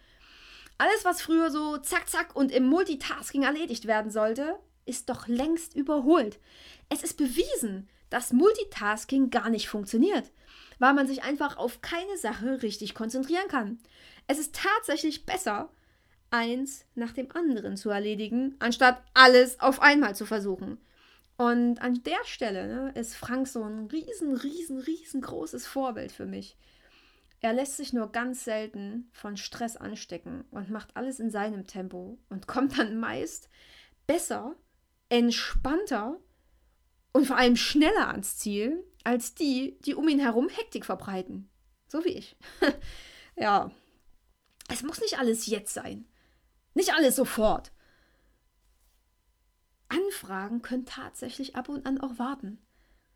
Alles, 0.78 1.04
was 1.04 1.22
früher 1.22 1.50
so 1.50 1.78
zack, 1.78 2.08
zack 2.08 2.36
und 2.36 2.52
im 2.52 2.66
Multitasking 2.66 3.42
erledigt 3.42 3.86
werden 3.86 4.10
sollte, 4.10 4.58
ist 4.86 5.08
doch 5.10 5.28
längst 5.28 5.74
überholt. 5.74 6.38
Es 6.88 7.02
ist 7.02 7.16
bewiesen, 7.16 7.88
dass 8.10 8.32
Multitasking 8.32 9.30
gar 9.30 9.50
nicht 9.50 9.68
funktioniert, 9.68 10.30
weil 10.78 10.94
man 10.94 11.06
sich 11.06 11.22
einfach 11.22 11.56
auf 11.56 11.82
keine 11.82 12.16
Sache 12.16 12.62
richtig 12.62 12.94
konzentrieren 12.94 13.48
kann. 13.48 13.78
Es 14.26 14.38
ist 14.38 14.54
tatsächlich 14.54 15.26
besser, 15.26 15.70
eins 16.30 16.84
nach 16.94 17.12
dem 17.12 17.30
anderen 17.32 17.76
zu 17.76 17.90
erledigen, 17.90 18.56
anstatt 18.58 19.02
alles 19.14 19.60
auf 19.60 19.80
einmal 19.80 20.14
zu 20.16 20.26
versuchen. 20.26 20.78
Und 21.36 21.82
an 21.82 22.02
der 22.02 22.24
Stelle 22.24 22.66
ne, 22.66 22.92
ist 22.94 23.14
Frank 23.14 23.46
so 23.46 23.62
ein 23.62 23.86
riesen, 23.86 24.36
riesen, 24.36 24.78
riesengroßes 24.80 25.66
Vorbild 25.66 26.12
für 26.12 26.26
mich. 26.26 26.56
Er 27.40 27.52
lässt 27.52 27.76
sich 27.76 27.92
nur 27.92 28.10
ganz 28.10 28.44
selten 28.44 29.10
von 29.12 29.36
Stress 29.36 29.76
anstecken 29.76 30.44
und 30.50 30.70
macht 30.70 30.96
alles 30.96 31.20
in 31.20 31.30
seinem 31.30 31.66
Tempo 31.66 32.18
und 32.30 32.46
kommt 32.46 32.78
dann 32.78 32.98
meist 32.98 33.50
besser, 34.06 34.56
entspannter 35.08 36.20
und 37.12 37.26
vor 37.26 37.36
allem 37.36 37.56
schneller 37.56 38.08
ans 38.08 38.36
Ziel 38.36 38.84
als 39.04 39.34
die, 39.34 39.78
die 39.80 39.94
um 39.94 40.08
ihn 40.08 40.18
herum 40.18 40.48
Hektik 40.48 40.84
verbreiten. 40.84 41.48
So 41.88 42.04
wie 42.04 42.10
ich. 42.10 42.36
ja, 43.36 43.70
es 44.68 44.82
muss 44.82 45.00
nicht 45.00 45.18
alles 45.18 45.46
jetzt 45.46 45.72
sein. 45.72 46.06
Nicht 46.74 46.92
alles 46.92 47.16
sofort. 47.16 47.72
Anfragen 49.88 50.62
können 50.62 50.84
tatsächlich 50.84 51.54
ab 51.54 51.68
und 51.68 51.86
an 51.86 52.00
auch 52.00 52.18
warten. 52.18 52.58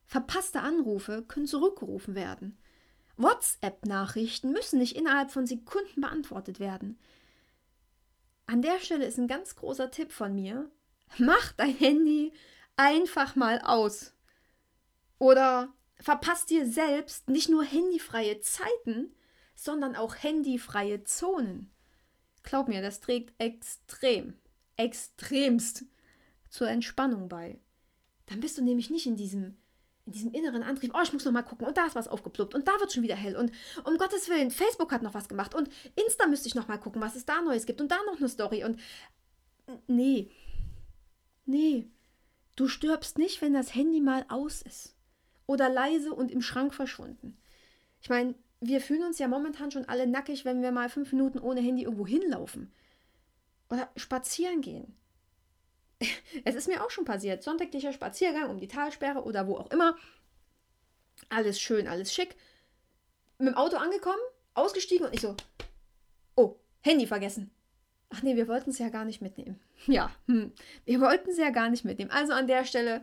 Verpasste 0.07 0.61
Anrufe 0.61 1.23
können 1.23 1.47
zurückgerufen 1.47 2.15
werden. 2.15 2.59
WhatsApp-Nachrichten 3.17 4.53
müssen 4.53 4.79
nicht 4.79 4.97
innerhalb 4.97 5.31
von 5.31 5.47
Sekunden 5.47 6.01
beantwortet 6.01 6.59
werden. 6.59 6.99
An 8.47 8.63
der 8.63 8.81
Stelle 8.81 9.05
ist 9.05 9.19
ein 9.19 9.29
ganz 9.29 9.57
großer 9.57 9.91
Tipp 9.91 10.11
von 10.11 10.35
mir. 10.35 10.71
Mach 11.19 11.53
dein 11.53 11.75
Handy 11.75 12.33
einfach 12.77 13.37
mal 13.37 13.61
aus. 13.61 14.13
Oder 15.19 15.73
verpasst 16.01 16.51
dir 16.51 16.67
selbst 16.67 17.29
nicht 17.29 17.49
nur 17.49 17.65
handyfreie 17.65 18.41
Zeiten, 18.41 19.15
sondern 19.55 19.97
auch 19.97 20.17
handyfreie 20.17 21.05
Zonen. 21.05 21.71
Glaub 22.43 22.69
mir, 22.69 22.81
das 22.81 23.01
trägt 23.01 23.35
extrem, 23.39 24.35
extremst 24.77 25.85
zur 26.49 26.69
Entspannung 26.69 27.29
bei. 27.29 27.61
Dann 28.27 28.41
bist 28.41 28.57
du 28.57 28.63
nämlich 28.63 28.89
nicht 28.89 29.07
in 29.07 29.17
diesem, 29.17 29.59
in 30.07 30.13
diesem 30.13 30.33
inneren 30.33 30.63
Antrieb, 30.63 30.93
oh, 30.95 31.03
ich 31.03 31.13
muss 31.13 31.25
noch 31.27 31.33
mal 31.33 31.43
gucken 31.43 31.67
und 31.67 31.77
da 31.77 31.85
ist 31.85 31.95
was 31.95 32.09
aufgeploppt 32.09 32.55
und 32.55 32.67
da 32.67 32.73
wird 32.81 32.93
schon 32.93 33.03
wieder 33.03 33.17
hell 33.17 33.37
und 33.37 33.53
um 33.85 33.99
Gottes 33.99 34.29
Willen, 34.31 34.51
Facebook 34.51 34.93
hat 34.93 35.03
noch 35.03 35.15
was 35.15 35.29
gemacht 35.29 35.55
und 35.55 35.69
Insta 35.97 36.27
müsste 36.27 36.49
ich 36.49 36.55
noch 36.55 36.69
mal 36.69 36.79
gucken, 36.79 37.03
was 37.03 37.17
es 37.17 37.27
da 37.27 37.43
Neues 37.43 37.67
gibt 37.67 37.81
und 37.81 37.91
da 37.91 37.99
noch 38.07 38.17
eine 38.17 38.29
Story 38.29 38.65
und 38.65 38.81
nee, 39.87 40.31
nee, 41.51 41.89
du 42.57 42.69
stirbst 42.69 43.19
nicht, 43.19 43.43
wenn 43.43 43.55
das 43.55 43.75
Handy 43.75 44.01
mal 44.01 44.25
aus 44.29 44.63
ist 44.63 44.95
oder 45.47 45.69
leise 45.69 46.15
und 46.15 46.31
im 46.31 46.43
Schrank 46.43 46.75
verschwunden. 46.75 47.37
Ich 48.01 48.09
meine, 48.09 48.35
wir 48.61 48.81
fühlen 48.81 49.05
uns 49.05 49.19
ja 49.19 49.29
momentan 49.29 49.71
schon 49.71 49.89
alle 49.89 50.07
nackig, 50.07 50.45
wenn 50.45 50.63
wir 50.63 50.71
mal 50.71 50.89
fünf 50.89 51.13
Minuten 51.13 51.39
ohne 51.39 51.61
Handy 51.61 51.83
irgendwo 51.83 52.07
hinlaufen 52.07 52.73
oder 53.69 53.91
spazieren 53.97 54.61
gehen. 54.61 54.97
es 56.45 56.55
ist 56.55 56.69
mir 56.69 56.85
auch 56.85 56.91
schon 56.91 57.05
passiert. 57.05 57.43
Sonntäglicher 57.43 57.93
Spaziergang 57.93 58.51
um 58.51 58.59
die 58.59 58.69
Talsperre 58.69 59.25
oder 59.25 59.47
wo 59.47 59.57
auch 59.57 59.71
immer. 59.71 59.97
Alles 61.29 61.61
schön, 61.61 61.89
alles 61.89 62.13
schick. 62.15 62.37
Mit 63.39 63.49
dem 63.49 63.55
Auto 63.55 63.77
angekommen, 63.77 64.21
ausgestiegen 64.55 65.07
und 65.07 65.15
ich 65.15 65.21
so, 65.21 65.37
oh, 66.37 66.57
Handy 66.83 67.07
vergessen. 67.07 67.51
Ach 68.11 68.23
nee, 68.23 68.37
wir 68.37 68.49
wollten 68.49 68.71
es 68.71 68.79
ja 68.79 68.89
gar 68.89 69.05
nicht 69.05 69.23
mitnehmen. 69.23 69.59
Ja, 69.87 70.11
hm. 70.27 70.53
wir 70.85 71.01
wollten 71.01 71.31
es 71.31 71.39
ja 71.39 71.49
gar 71.49 71.71
nicht 71.71 71.87
mitnehmen. 71.87 72.11
Also 72.11 72.35
an 72.35 72.47
der 72.47 72.67
Stelle, 72.67 73.03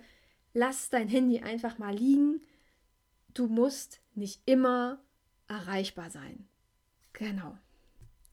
lass 0.53 0.89
dein 0.89 1.07
Handy 1.07 1.39
einfach 1.39 1.79
mal 1.79 1.95
liegen. 1.95 2.41
Du 3.33 3.47
musst 3.47 3.99
nicht 4.13 4.41
immer 4.45 4.99
erreichbar 5.47 6.11
sein. 6.11 6.47
Genau. 7.13 7.57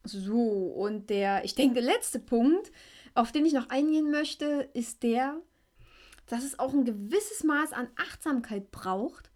So, 0.02 0.42
und 0.76 1.08
der, 1.08 1.44
ich 1.46 1.54
denke, 1.54 1.80
letzte 1.80 2.18
Punkt, 2.18 2.70
auf 3.14 3.32
den 3.32 3.46
ich 3.46 3.54
noch 3.54 3.70
eingehen 3.70 4.10
möchte, 4.10 4.68
ist 4.74 5.02
der, 5.02 5.40
dass 6.26 6.44
es 6.44 6.58
auch 6.58 6.74
ein 6.74 6.84
gewisses 6.84 7.44
Maß 7.44 7.72
an 7.72 7.88
Achtsamkeit 7.96 8.70
braucht, 8.70 9.30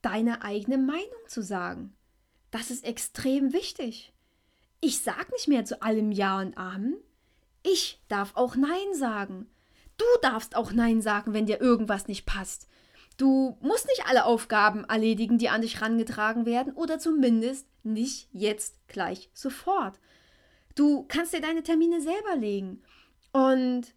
deine 0.00 0.42
eigene 0.42 0.78
Meinung 0.78 1.28
zu 1.28 1.42
sagen. 1.42 1.94
Das 2.50 2.70
ist 2.70 2.84
extrem 2.84 3.52
wichtig. 3.52 4.14
Ich 4.80 5.02
sag 5.02 5.32
nicht 5.32 5.48
mehr 5.48 5.64
zu 5.64 5.82
allem 5.82 6.12
Ja 6.12 6.38
und 6.40 6.56
Amen. 6.56 6.96
Ich 7.62 8.00
darf 8.08 8.36
auch 8.36 8.56
Nein 8.56 8.94
sagen. 8.94 9.48
Du 9.96 10.04
darfst 10.22 10.54
auch 10.54 10.72
Nein 10.72 11.00
sagen, 11.00 11.32
wenn 11.32 11.46
dir 11.46 11.60
irgendwas 11.60 12.06
nicht 12.06 12.26
passt. 12.26 12.68
Du 13.16 13.56
musst 13.60 13.86
nicht 13.86 14.06
alle 14.06 14.26
Aufgaben 14.26 14.84
erledigen, 14.84 15.38
die 15.38 15.48
an 15.48 15.62
dich 15.62 15.80
rangetragen 15.80 16.44
werden, 16.44 16.74
oder 16.74 16.98
zumindest 16.98 17.66
nicht 17.82 18.28
jetzt 18.32 18.76
gleich 18.88 19.30
sofort. 19.32 19.98
Du 20.74 21.06
kannst 21.08 21.32
dir 21.32 21.40
deine 21.40 21.62
Termine 21.62 22.00
selber 22.02 22.36
legen. 22.36 22.82
Und 23.32 23.94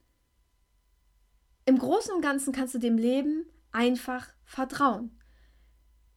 im 1.65 1.77
Großen 1.77 2.13
und 2.15 2.21
Ganzen 2.21 2.53
kannst 2.53 2.73
du 2.73 2.79
dem 2.79 2.97
Leben 2.97 3.45
einfach 3.71 4.29
vertrauen. 4.45 5.18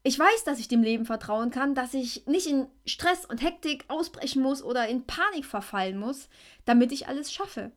Ich 0.05 0.19
weiß, 0.19 0.45
dass 0.45 0.59
ich 0.59 0.69
dem 0.69 0.83
Leben 0.83 1.07
vertrauen 1.07 1.51
kann, 1.51 1.75
dass 1.75 1.95
ich 1.95 2.27
nicht 2.27 2.47
in 2.49 2.67
Stress 2.85 3.25
und 3.25 3.43
Hektik 3.43 3.85
ausbrechen 3.89 4.43
muss 4.43 4.63
oder 4.63 4.89
in 4.89 5.07
Panik 5.07 5.45
verfallen 5.45 5.99
muss, 5.99 6.29
damit 6.65 6.91
ich 6.91 7.07
alles 7.07 7.33
schaffe. 7.33 7.71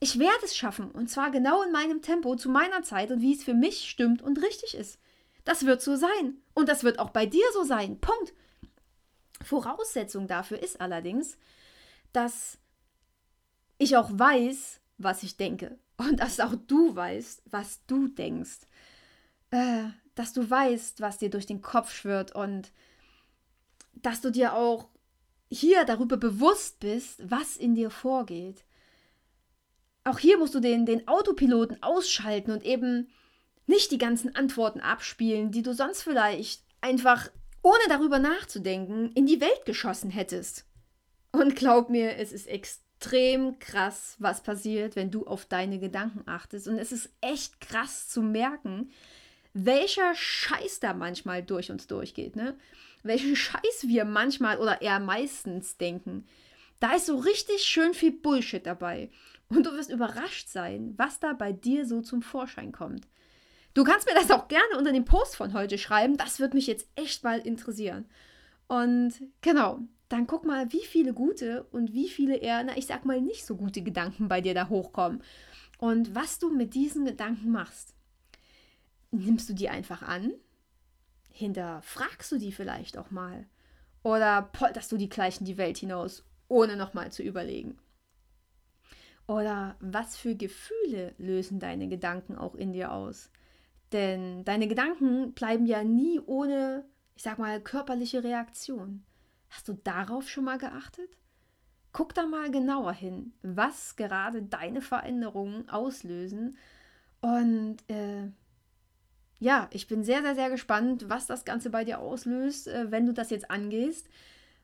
Ich 0.00 0.18
werde 0.18 0.44
es 0.44 0.56
schaffen 0.56 0.90
und 0.90 1.10
zwar 1.10 1.30
genau 1.30 1.62
in 1.62 1.72
meinem 1.72 2.02
Tempo, 2.02 2.36
zu 2.36 2.48
meiner 2.48 2.82
Zeit 2.82 3.10
und 3.10 3.20
wie 3.20 3.34
es 3.34 3.44
für 3.44 3.54
mich 3.54 3.88
stimmt 3.88 4.22
und 4.22 4.42
richtig 4.42 4.74
ist. 4.74 4.98
Das 5.44 5.66
wird 5.66 5.82
so 5.82 5.96
sein 5.96 6.38
und 6.54 6.68
das 6.68 6.82
wird 6.82 6.98
auch 6.98 7.10
bei 7.10 7.26
dir 7.26 7.44
so 7.52 7.62
sein. 7.62 8.00
Punkt. 8.00 8.34
Voraussetzung 9.42 10.26
dafür 10.26 10.62
ist 10.62 10.80
allerdings, 10.80 11.38
dass 12.12 12.58
ich 13.78 13.96
auch 13.96 14.10
weiß, 14.12 14.80
was 14.98 15.22
ich 15.22 15.36
denke 15.36 15.78
und 15.98 16.20
dass 16.20 16.40
auch 16.40 16.54
du 16.66 16.96
weißt, 16.96 17.42
was 17.46 17.84
du 17.86 18.08
denkst. 18.08 18.60
Äh, 19.50 19.88
dass 20.16 20.32
du 20.32 20.50
weißt, 20.50 21.00
was 21.00 21.18
dir 21.18 21.30
durch 21.30 21.46
den 21.46 21.62
Kopf 21.62 21.94
schwirrt 21.94 22.34
und 22.34 22.72
dass 23.94 24.20
du 24.20 24.30
dir 24.30 24.54
auch 24.54 24.88
hier 25.48 25.84
darüber 25.84 26.16
bewusst 26.16 26.80
bist, 26.80 27.30
was 27.30 27.56
in 27.56 27.76
dir 27.76 27.90
vorgeht. 27.90 28.64
Auch 30.02 30.18
hier 30.18 30.38
musst 30.38 30.54
du 30.54 30.60
den, 30.60 30.86
den 30.86 31.06
Autopiloten 31.06 31.82
ausschalten 31.82 32.50
und 32.50 32.64
eben 32.64 33.08
nicht 33.66 33.90
die 33.90 33.98
ganzen 33.98 34.34
Antworten 34.34 34.80
abspielen, 34.80 35.50
die 35.50 35.62
du 35.62 35.74
sonst 35.74 36.02
vielleicht 36.02 36.62
einfach, 36.80 37.28
ohne 37.62 37.82
darüber 37.88 38.18
nachzudenken, 38.18 39.12
in 39.12 39.26
die 39.26 39.40
Welt 39.40 39.64
geschossen 39.64 40.10
hättest. 40.10 40.64
Und 41.32 41.56
glaub 41.56 41.90
mir, 41.90 42.16
es 42.16 42.32
ist 42.32 42.46
extrem 42.46 43.58
krass, 43.58 44.16
was 44.18 44.42
passiert, 44.42 44.96
wenn 44.96 45.10
du 45.10 45.26
auf 45.26 45.44
deine 45.44 45.78
Gedanken 45.78 46.22
achtest. 46.26 46.68
Und 46.68 46.78
es 46.78 46.92
ist 46.92 47.10
echt 47.20 47.60
krass 47.60 48.08
zu 48.08 48.22
merken, 48.22 48.90
welcher 49.56 50.14
Scheiß 50.14 50.80
da 50.80 50.92
manchmal 50.92 51.42
durch 51.42 51.70
uns 51.70 51.86
durchgeht, 51.86 52.36
ne? 52.36 52.54
Welchen 53.02 53.36
Scheiß 53.36 53.84
wir 53.84 54.04
manchmal 54.04 54.58
oder 54.58 54.82
eher 54.82 55.00
meistens 55.00 55.78
denken. 55.78 56.26
Da 56.78 56.94
ist 56.94 57.06
so 57.06 57.16
richtig 57.16 57.62
schön 57.62 57.94
viel 57.94 58.12
Bullshit 58.12 58.66
dabei. 58.66 59.10
Und 59.48 59.64
du 59.64 59.72
wirst 59.72 59.90
überrascht 59.90 60.48
sein, 60.48 60.92
was 60.98 61.20
da 61.20 61.32
bei 61.32 61.52
dir 61.52 61.86
so 61.86 62.02
zum 62.02 62.20
Vorschein 62.20 62.72
kommt. 62.72 63.06
Du 63.72 63.84
kannst 63.84 64.06
mir 64.06 64.14
das 64.14 64.30
auch 64.30 64.48
gerne 64.48 64.76
unter 64.76 64.92
dem 64.92 65.04
Post 65.04 65.36
von 65.36 65.54
heute 65.54 65.78
schreiben. 65.78 66.16
Das 66.16 66.38
wird 66.38 66.52
mich 66.52 66.66
jetzt 66.66 66.88
echt 66.94 67.24
mal 67.24 67.38
interessieren. 67.38 68.06
Und 68.66 69.14
genau, 69.40 69.80
dann 70.08 70.26
guck 70.26 70.44
mal, 70.44 70.72
wie 70.72 70.84
viele 70.84 71.14
gute 71.14 71.64
und 71.70 71.94
wie 71.94 72.08
viele 72.08 72.36
eher, 72.36 72.62
na, 72.62 72.76
ich 72.76 72.86
sag 72.86 73.06
mal, 73.06 73.20
nicht 73.20 73.46
so 73.46 73.56
gute 73.56 73.82
Gedanken 73.82 74.28
bei 74.28 74.40
dir 74.40 74.52
da 74.52 74.68
hochkommen. 74.68 75.22
Und 75.78 76.14
was 76.14 76.38
du 76.38 76.50
mit 76.50 76.74
diesen 76.74 77.04
Gedanken 77.06 77.50
machst. 77.50 77.95
Nimmst 79.10 79.48
du 79.48 79.54
die 79.54 79.68
einfach 79.68 80.02
an? 80.02 80.32
Hinterfragst 81.30 82.32
du 82.32 82.38
die 82.38 82.52
vielleicht 82.52 82.98
auch 82.98 83.10
mal? 83.10 83.46
Oder 84.02 84.42
polterst 84.42 84.92
du 84.92 84.96
die 84.96 85.08
gleich 85.08 85.40
in 85.40 85.46
die 85.46 85.58
Welt 85.58 85.78
hinaus, 85.78 86.24
ohne 86.48 86.76
nochmal 86.76 87.12
zu 87.12 87.22
überlegen? 87.22 87.78
Oder 89.26 89.76
was 89.80 90.16
für 90.16 90.36
Gefühle 90.36 91.14
lösen 91.18 91.58
deine 91.58 91.88
Gedanken 91.88 92.36
auch 92.36 92.54
in 92.54 92.72
dir 92.72 92.92
aus? 92.92 93.30
Denn 93.92 94.44
deine 94.44 94.68
Gedanken 94.68 95.32
bleiben 95.32 95.66
ja 95.66 95.82
nie 95.84 96.20
ohne, 96.20 96.84
ich 97.16 97.22
sag 97.22 97.38
mal, 97.38 97.60
körperliche 97.60 98.22
Reaktion. 98.22 99.04
Hast 99.50 99.68
du 99.68 99.74
darauf 99.74 100.28
schon 100.28 100.44
mal 100.44 100.58
geachtet? 100.58 101.16
Guck 101.92 102.14
da 102.14 102.26
mal 102.26 102.50
genauer 102.50 102.92
hin, 102.92 103.32
was 103.42 103.96
gerade 103.96 104.42
deine 104.42 104.82
Veränderungen 104.82 105.68
auslösen. 105.68 106.56
Und 107.20 107.78
äh, 107.88 108.30
ja, 109.38 109.68
ich 109.72 109.86
bin 109.86 110.02
sehr, 110.02 110.22
sehr, 110.22 110.34
sehr 110.34 110.50
gespannt, 110.50 111.08
was 111.08 111.26
das 111.26 111.44
Ganze 111.44 111.70
bei 111.70 111.84
dir 111.84 111.98
auslöst, 111.98 112.68
äh, 112.68 112.90
wenn 112.90 113.06
du 113.06 113.12
das 113.12 113.30
jetzt 113.30 113.50
angehst. 113.50 114.08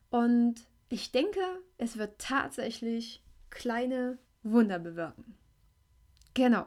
Und 0.09 0.55
ich 0.89 1.11
denke, 1.11 1.39
es 1.77 1.97
wird 1.97 2.19
tatsächlich 2.19 3.23
kleine 3.49 4.17
Wunder 4.43 4.79
bewirken. 4.79 5.35
Genau. 6.33 6.65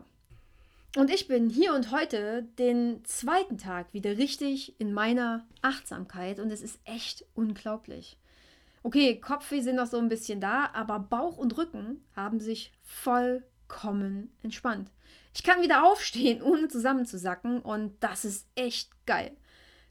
Und 0.97 1.11
ich 1.11 1.29
bin 1.29 1.51
hier 1.51 1.75
und 1.75 1.91
heute 1.91 2.45
den 2.59 3.05
zweiten 3.05 3.59
Tag 3.59 3.93
wieder 3.93 4.17
richtig 4.17 4.81
in 4.81 4.95
meiner 4.95 5.47
Achtsamkeit 5.61 6.41
und 6.41 6.51
es 6.51 6.63
ist 6.63 6.81
echt 6.85 7.27
unglaublich. 7.35 8.17
Okay, 8.83 9.21
Kopfweh 9.21 9.61
sind 9.61 9.77
noch 9.77 9.89
so 9.89 9.99
ein 9.99 10.09
bisschen 10.09 10.41
da, 10.41 10.71
aber 10.73 11.01
Bauch 11.01 11.37
und 11.37 11.59
Rücken 11.59 12.03
haben 12.15 12.41
sich 12.41 12.73
vollkommen 13.69 14.31
entspannt. 14.43 14.91
Ich 15.35 15.43
kann 15.43 15.63
wieder 15.63 15.85
aufstehen, 15.85 16.43
ohne 16.43 16.69
zusammenzusacken 16.69 17.61
und 17.61 17.95
das 18.01 18.25
ist 18.25 18.47
echt 18.55 18.91
geil. 19.07 19.37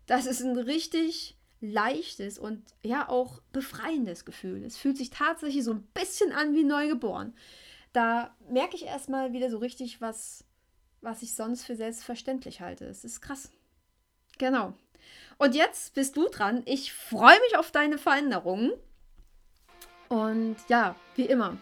Das 0.07 0.25
ist 0.25 0.41
ein 0.41 0.57
richtig 0.57 1.37
leichtes 1.61 2.37
und 2.37 2.63
ja 2.83 3.09
auch 3.09 3.41
befreiendes 3.51 4.25
Gefühl. 4.25 4.63
Es 4.63 4.77
fühlt 4.77 4.97
sich 4.97 5.09
tatsächlich 5.09 5.63
so 5.63 5.71
ein 5.73 5.87
bisschen 5.93 6.31
an 6.31 6.53
wie 6.53 6.63
neugeboren 6.63 7.33
da 7.95 8.35
merke 8.49 8.75
ich 8.75 8.85
erstmal 8.85 9.31
wieder 9.31 9.49
so 9.49 9.57
richtig, 9.57 10.01
was, 10.01 10.43
was 10.99 11.21
ich 11.21 11.33
sonst 11.33 11.63
für 11.63 11.75
selbstverständlich 11.75 12.59
halte. 12.59 12.85
Es 12.85 13.05
ist 13.05 13.21
krass. 13.21 13.51
Genau. 14.37 14.73
Und 15.37 15.55
jetzt 15.55 15.93
bist 15.93 16.17
du 16.17 16.27
dran. 16.27 16.61
Ich 16.65 16.91
freue 16.91 17.39
mich 17.39 17.57
auf 17.57 17.71
deine 17.71 17.97
Veränderungen. 17.97 18.73
Und 20.09 20.57
ja, 20.67 20.95
wie 21.15 21.25
immer. 21.25 21.57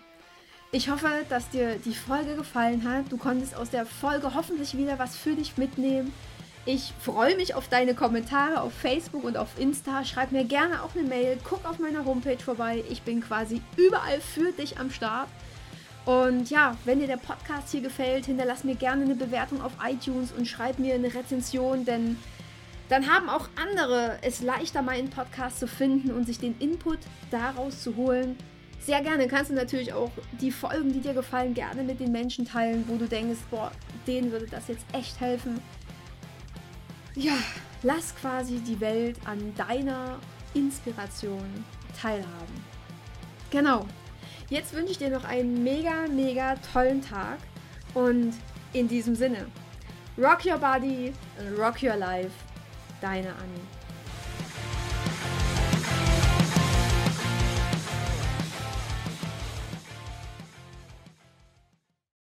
Ich 0.76 0.90
hoffe, 0.90 1.08
dass 1.30 1.52
dir 1.52 1.76
die 1.76 1.94
Folge 1.94 2.36
gefallen 2.36 2.84
hat. 2.84 3.12
Du 3.12 3.18
konntest 3.18 3.56
aus 3.56 3.70
der 3.70 3.86
Folge 3.86 4.34
hoffentlich 4.34 4.76
wieder 4.76 4.98
was 4.98 5.16
für 5.16 5.36
dich 5.36 5.56
mitnehmen. 5.56 6.12
Ich 6.66 6.94
freue 7.00 7.36
mich 7.36 7.54
auf 7.54 7.68
deine 7.68 7.94
Kommentare 7.94 8.60
auf 8.60 8.74
Facebook 8.74 9.24
und 9.24 9.38
auf 9.38 9.60
Insta. 9.60 10.04
Schreib 10.04 10.32
mir 10.32 10.46
gerne 10.46 10.82
auch 10.82 10.96
eine 10.96 11.08
Mail. 11.08 11.38
Guck 11.44 11.64
auf 11.70 11.78
meiner 11.78 12.06
Homepage 12.06 12.40
vorbei. 12.40 12.84
Ich 12.90 13.04
bin 13.04 13.22
quasi 13.22 13.62
überall 13.78 14.20
für 14.20 14.52
dich 14.52 14.80
am 14.80 14.90
Start. 14.90 15.28
Und 16.06 16.50
ja, 16.50 16.76
wenn 16.86 17.00
dir 17.00 17.08
der 17.08 17.18
Podcast 17.18 17.70
hier 17.70 17.82
gefällt, 17.82 18.26
hinterlass 18.26 18.64
mir 18.64 18.74
gerne 18.74 19.04
eine 19.04 19.16
Bewertung 19.16 19.62
auf 19.62 19.74
iTunes 19.88 20.32
und 20.32 20.48
schreib 20.48 20.80
mir 20.80 20.96
eine 20.96 21.14
Rezension, 21.14 21.86
denn 21.86 22.18
dann 22.90 23.14
haben 23.14 23.30
auch 23.30 23.48
andere 23.62 24.18
es 24.24 24.42
leichter, 24.42 24.82
meinen 24.82 25.12
Podcast 25.12 25.60
zu 25.60 25.68
finden 25.68 26.10
und 26.10 26.26
sich 26.26 26.40
den 26.40 26.58
Input 26.58 26.98
daraus 27.30 27.84
zu 27.84 27.96
holen. 27.96 28.38
Sehr 28.86 29.02
gerne 29.02 29.28
kannst 29.28 29.50
du 29.50 29.56
natürlich 29.56 29.94
auch 29.94 30.12
die 30.42 30.52
Folgen, 30.52 30.92
die 30.92 31.00
dir 31.00 31.14
gefallen, 31.14 31.54
gerne 31.54 31.84
mit 31.84 32.00
den 32.00 32.12
Menschen 32.12 32.46
teilen, 32.46 32.84
wo 32.88 32.98
du 32.98 33.08
denkst, 33.08 33.40
boah, 33.50 33.72
denen 34.06 34.32
würde 34.32 34.48
das 34.48 34.68
jetzt 34.68 34.86
echt 34.92 35.20
helfen. 35.22 35.62
Ja, 37.16 37.38
lass 37.82 38.14
quasi 38.16 38.60
die 38.60 38.80
Welt 38.82 39.18
an 39.26 39.54
deiner 39.56 40.20
Inspiration 40.54 41.64
teilhaben. 42.00 42.74
Genau, 43.52 43.86
Jetzt 44.54 44.74
wünsche 44.76 44.92
ich 44.92 44.98
dir 45.00 45.10
noch 45.10 45.24
einen 45.24 45.64
mega, 45.64 46.08
mega 46.08 46.56
tollen 46.72 47.02
Tag 47.02 47.40
und 47.96 48.34
in 48.74 48.88
diesem 48.88 49.16
Sinne, 49.16 49.48
rock 50.16 50.46
your 50.46 50.60
body 50.60 51.12
rock 51.58 51.82
your 51.82 51.96
life. 51.96 52.32
Deine 53.02 53.30
Annie. 53.30 53.83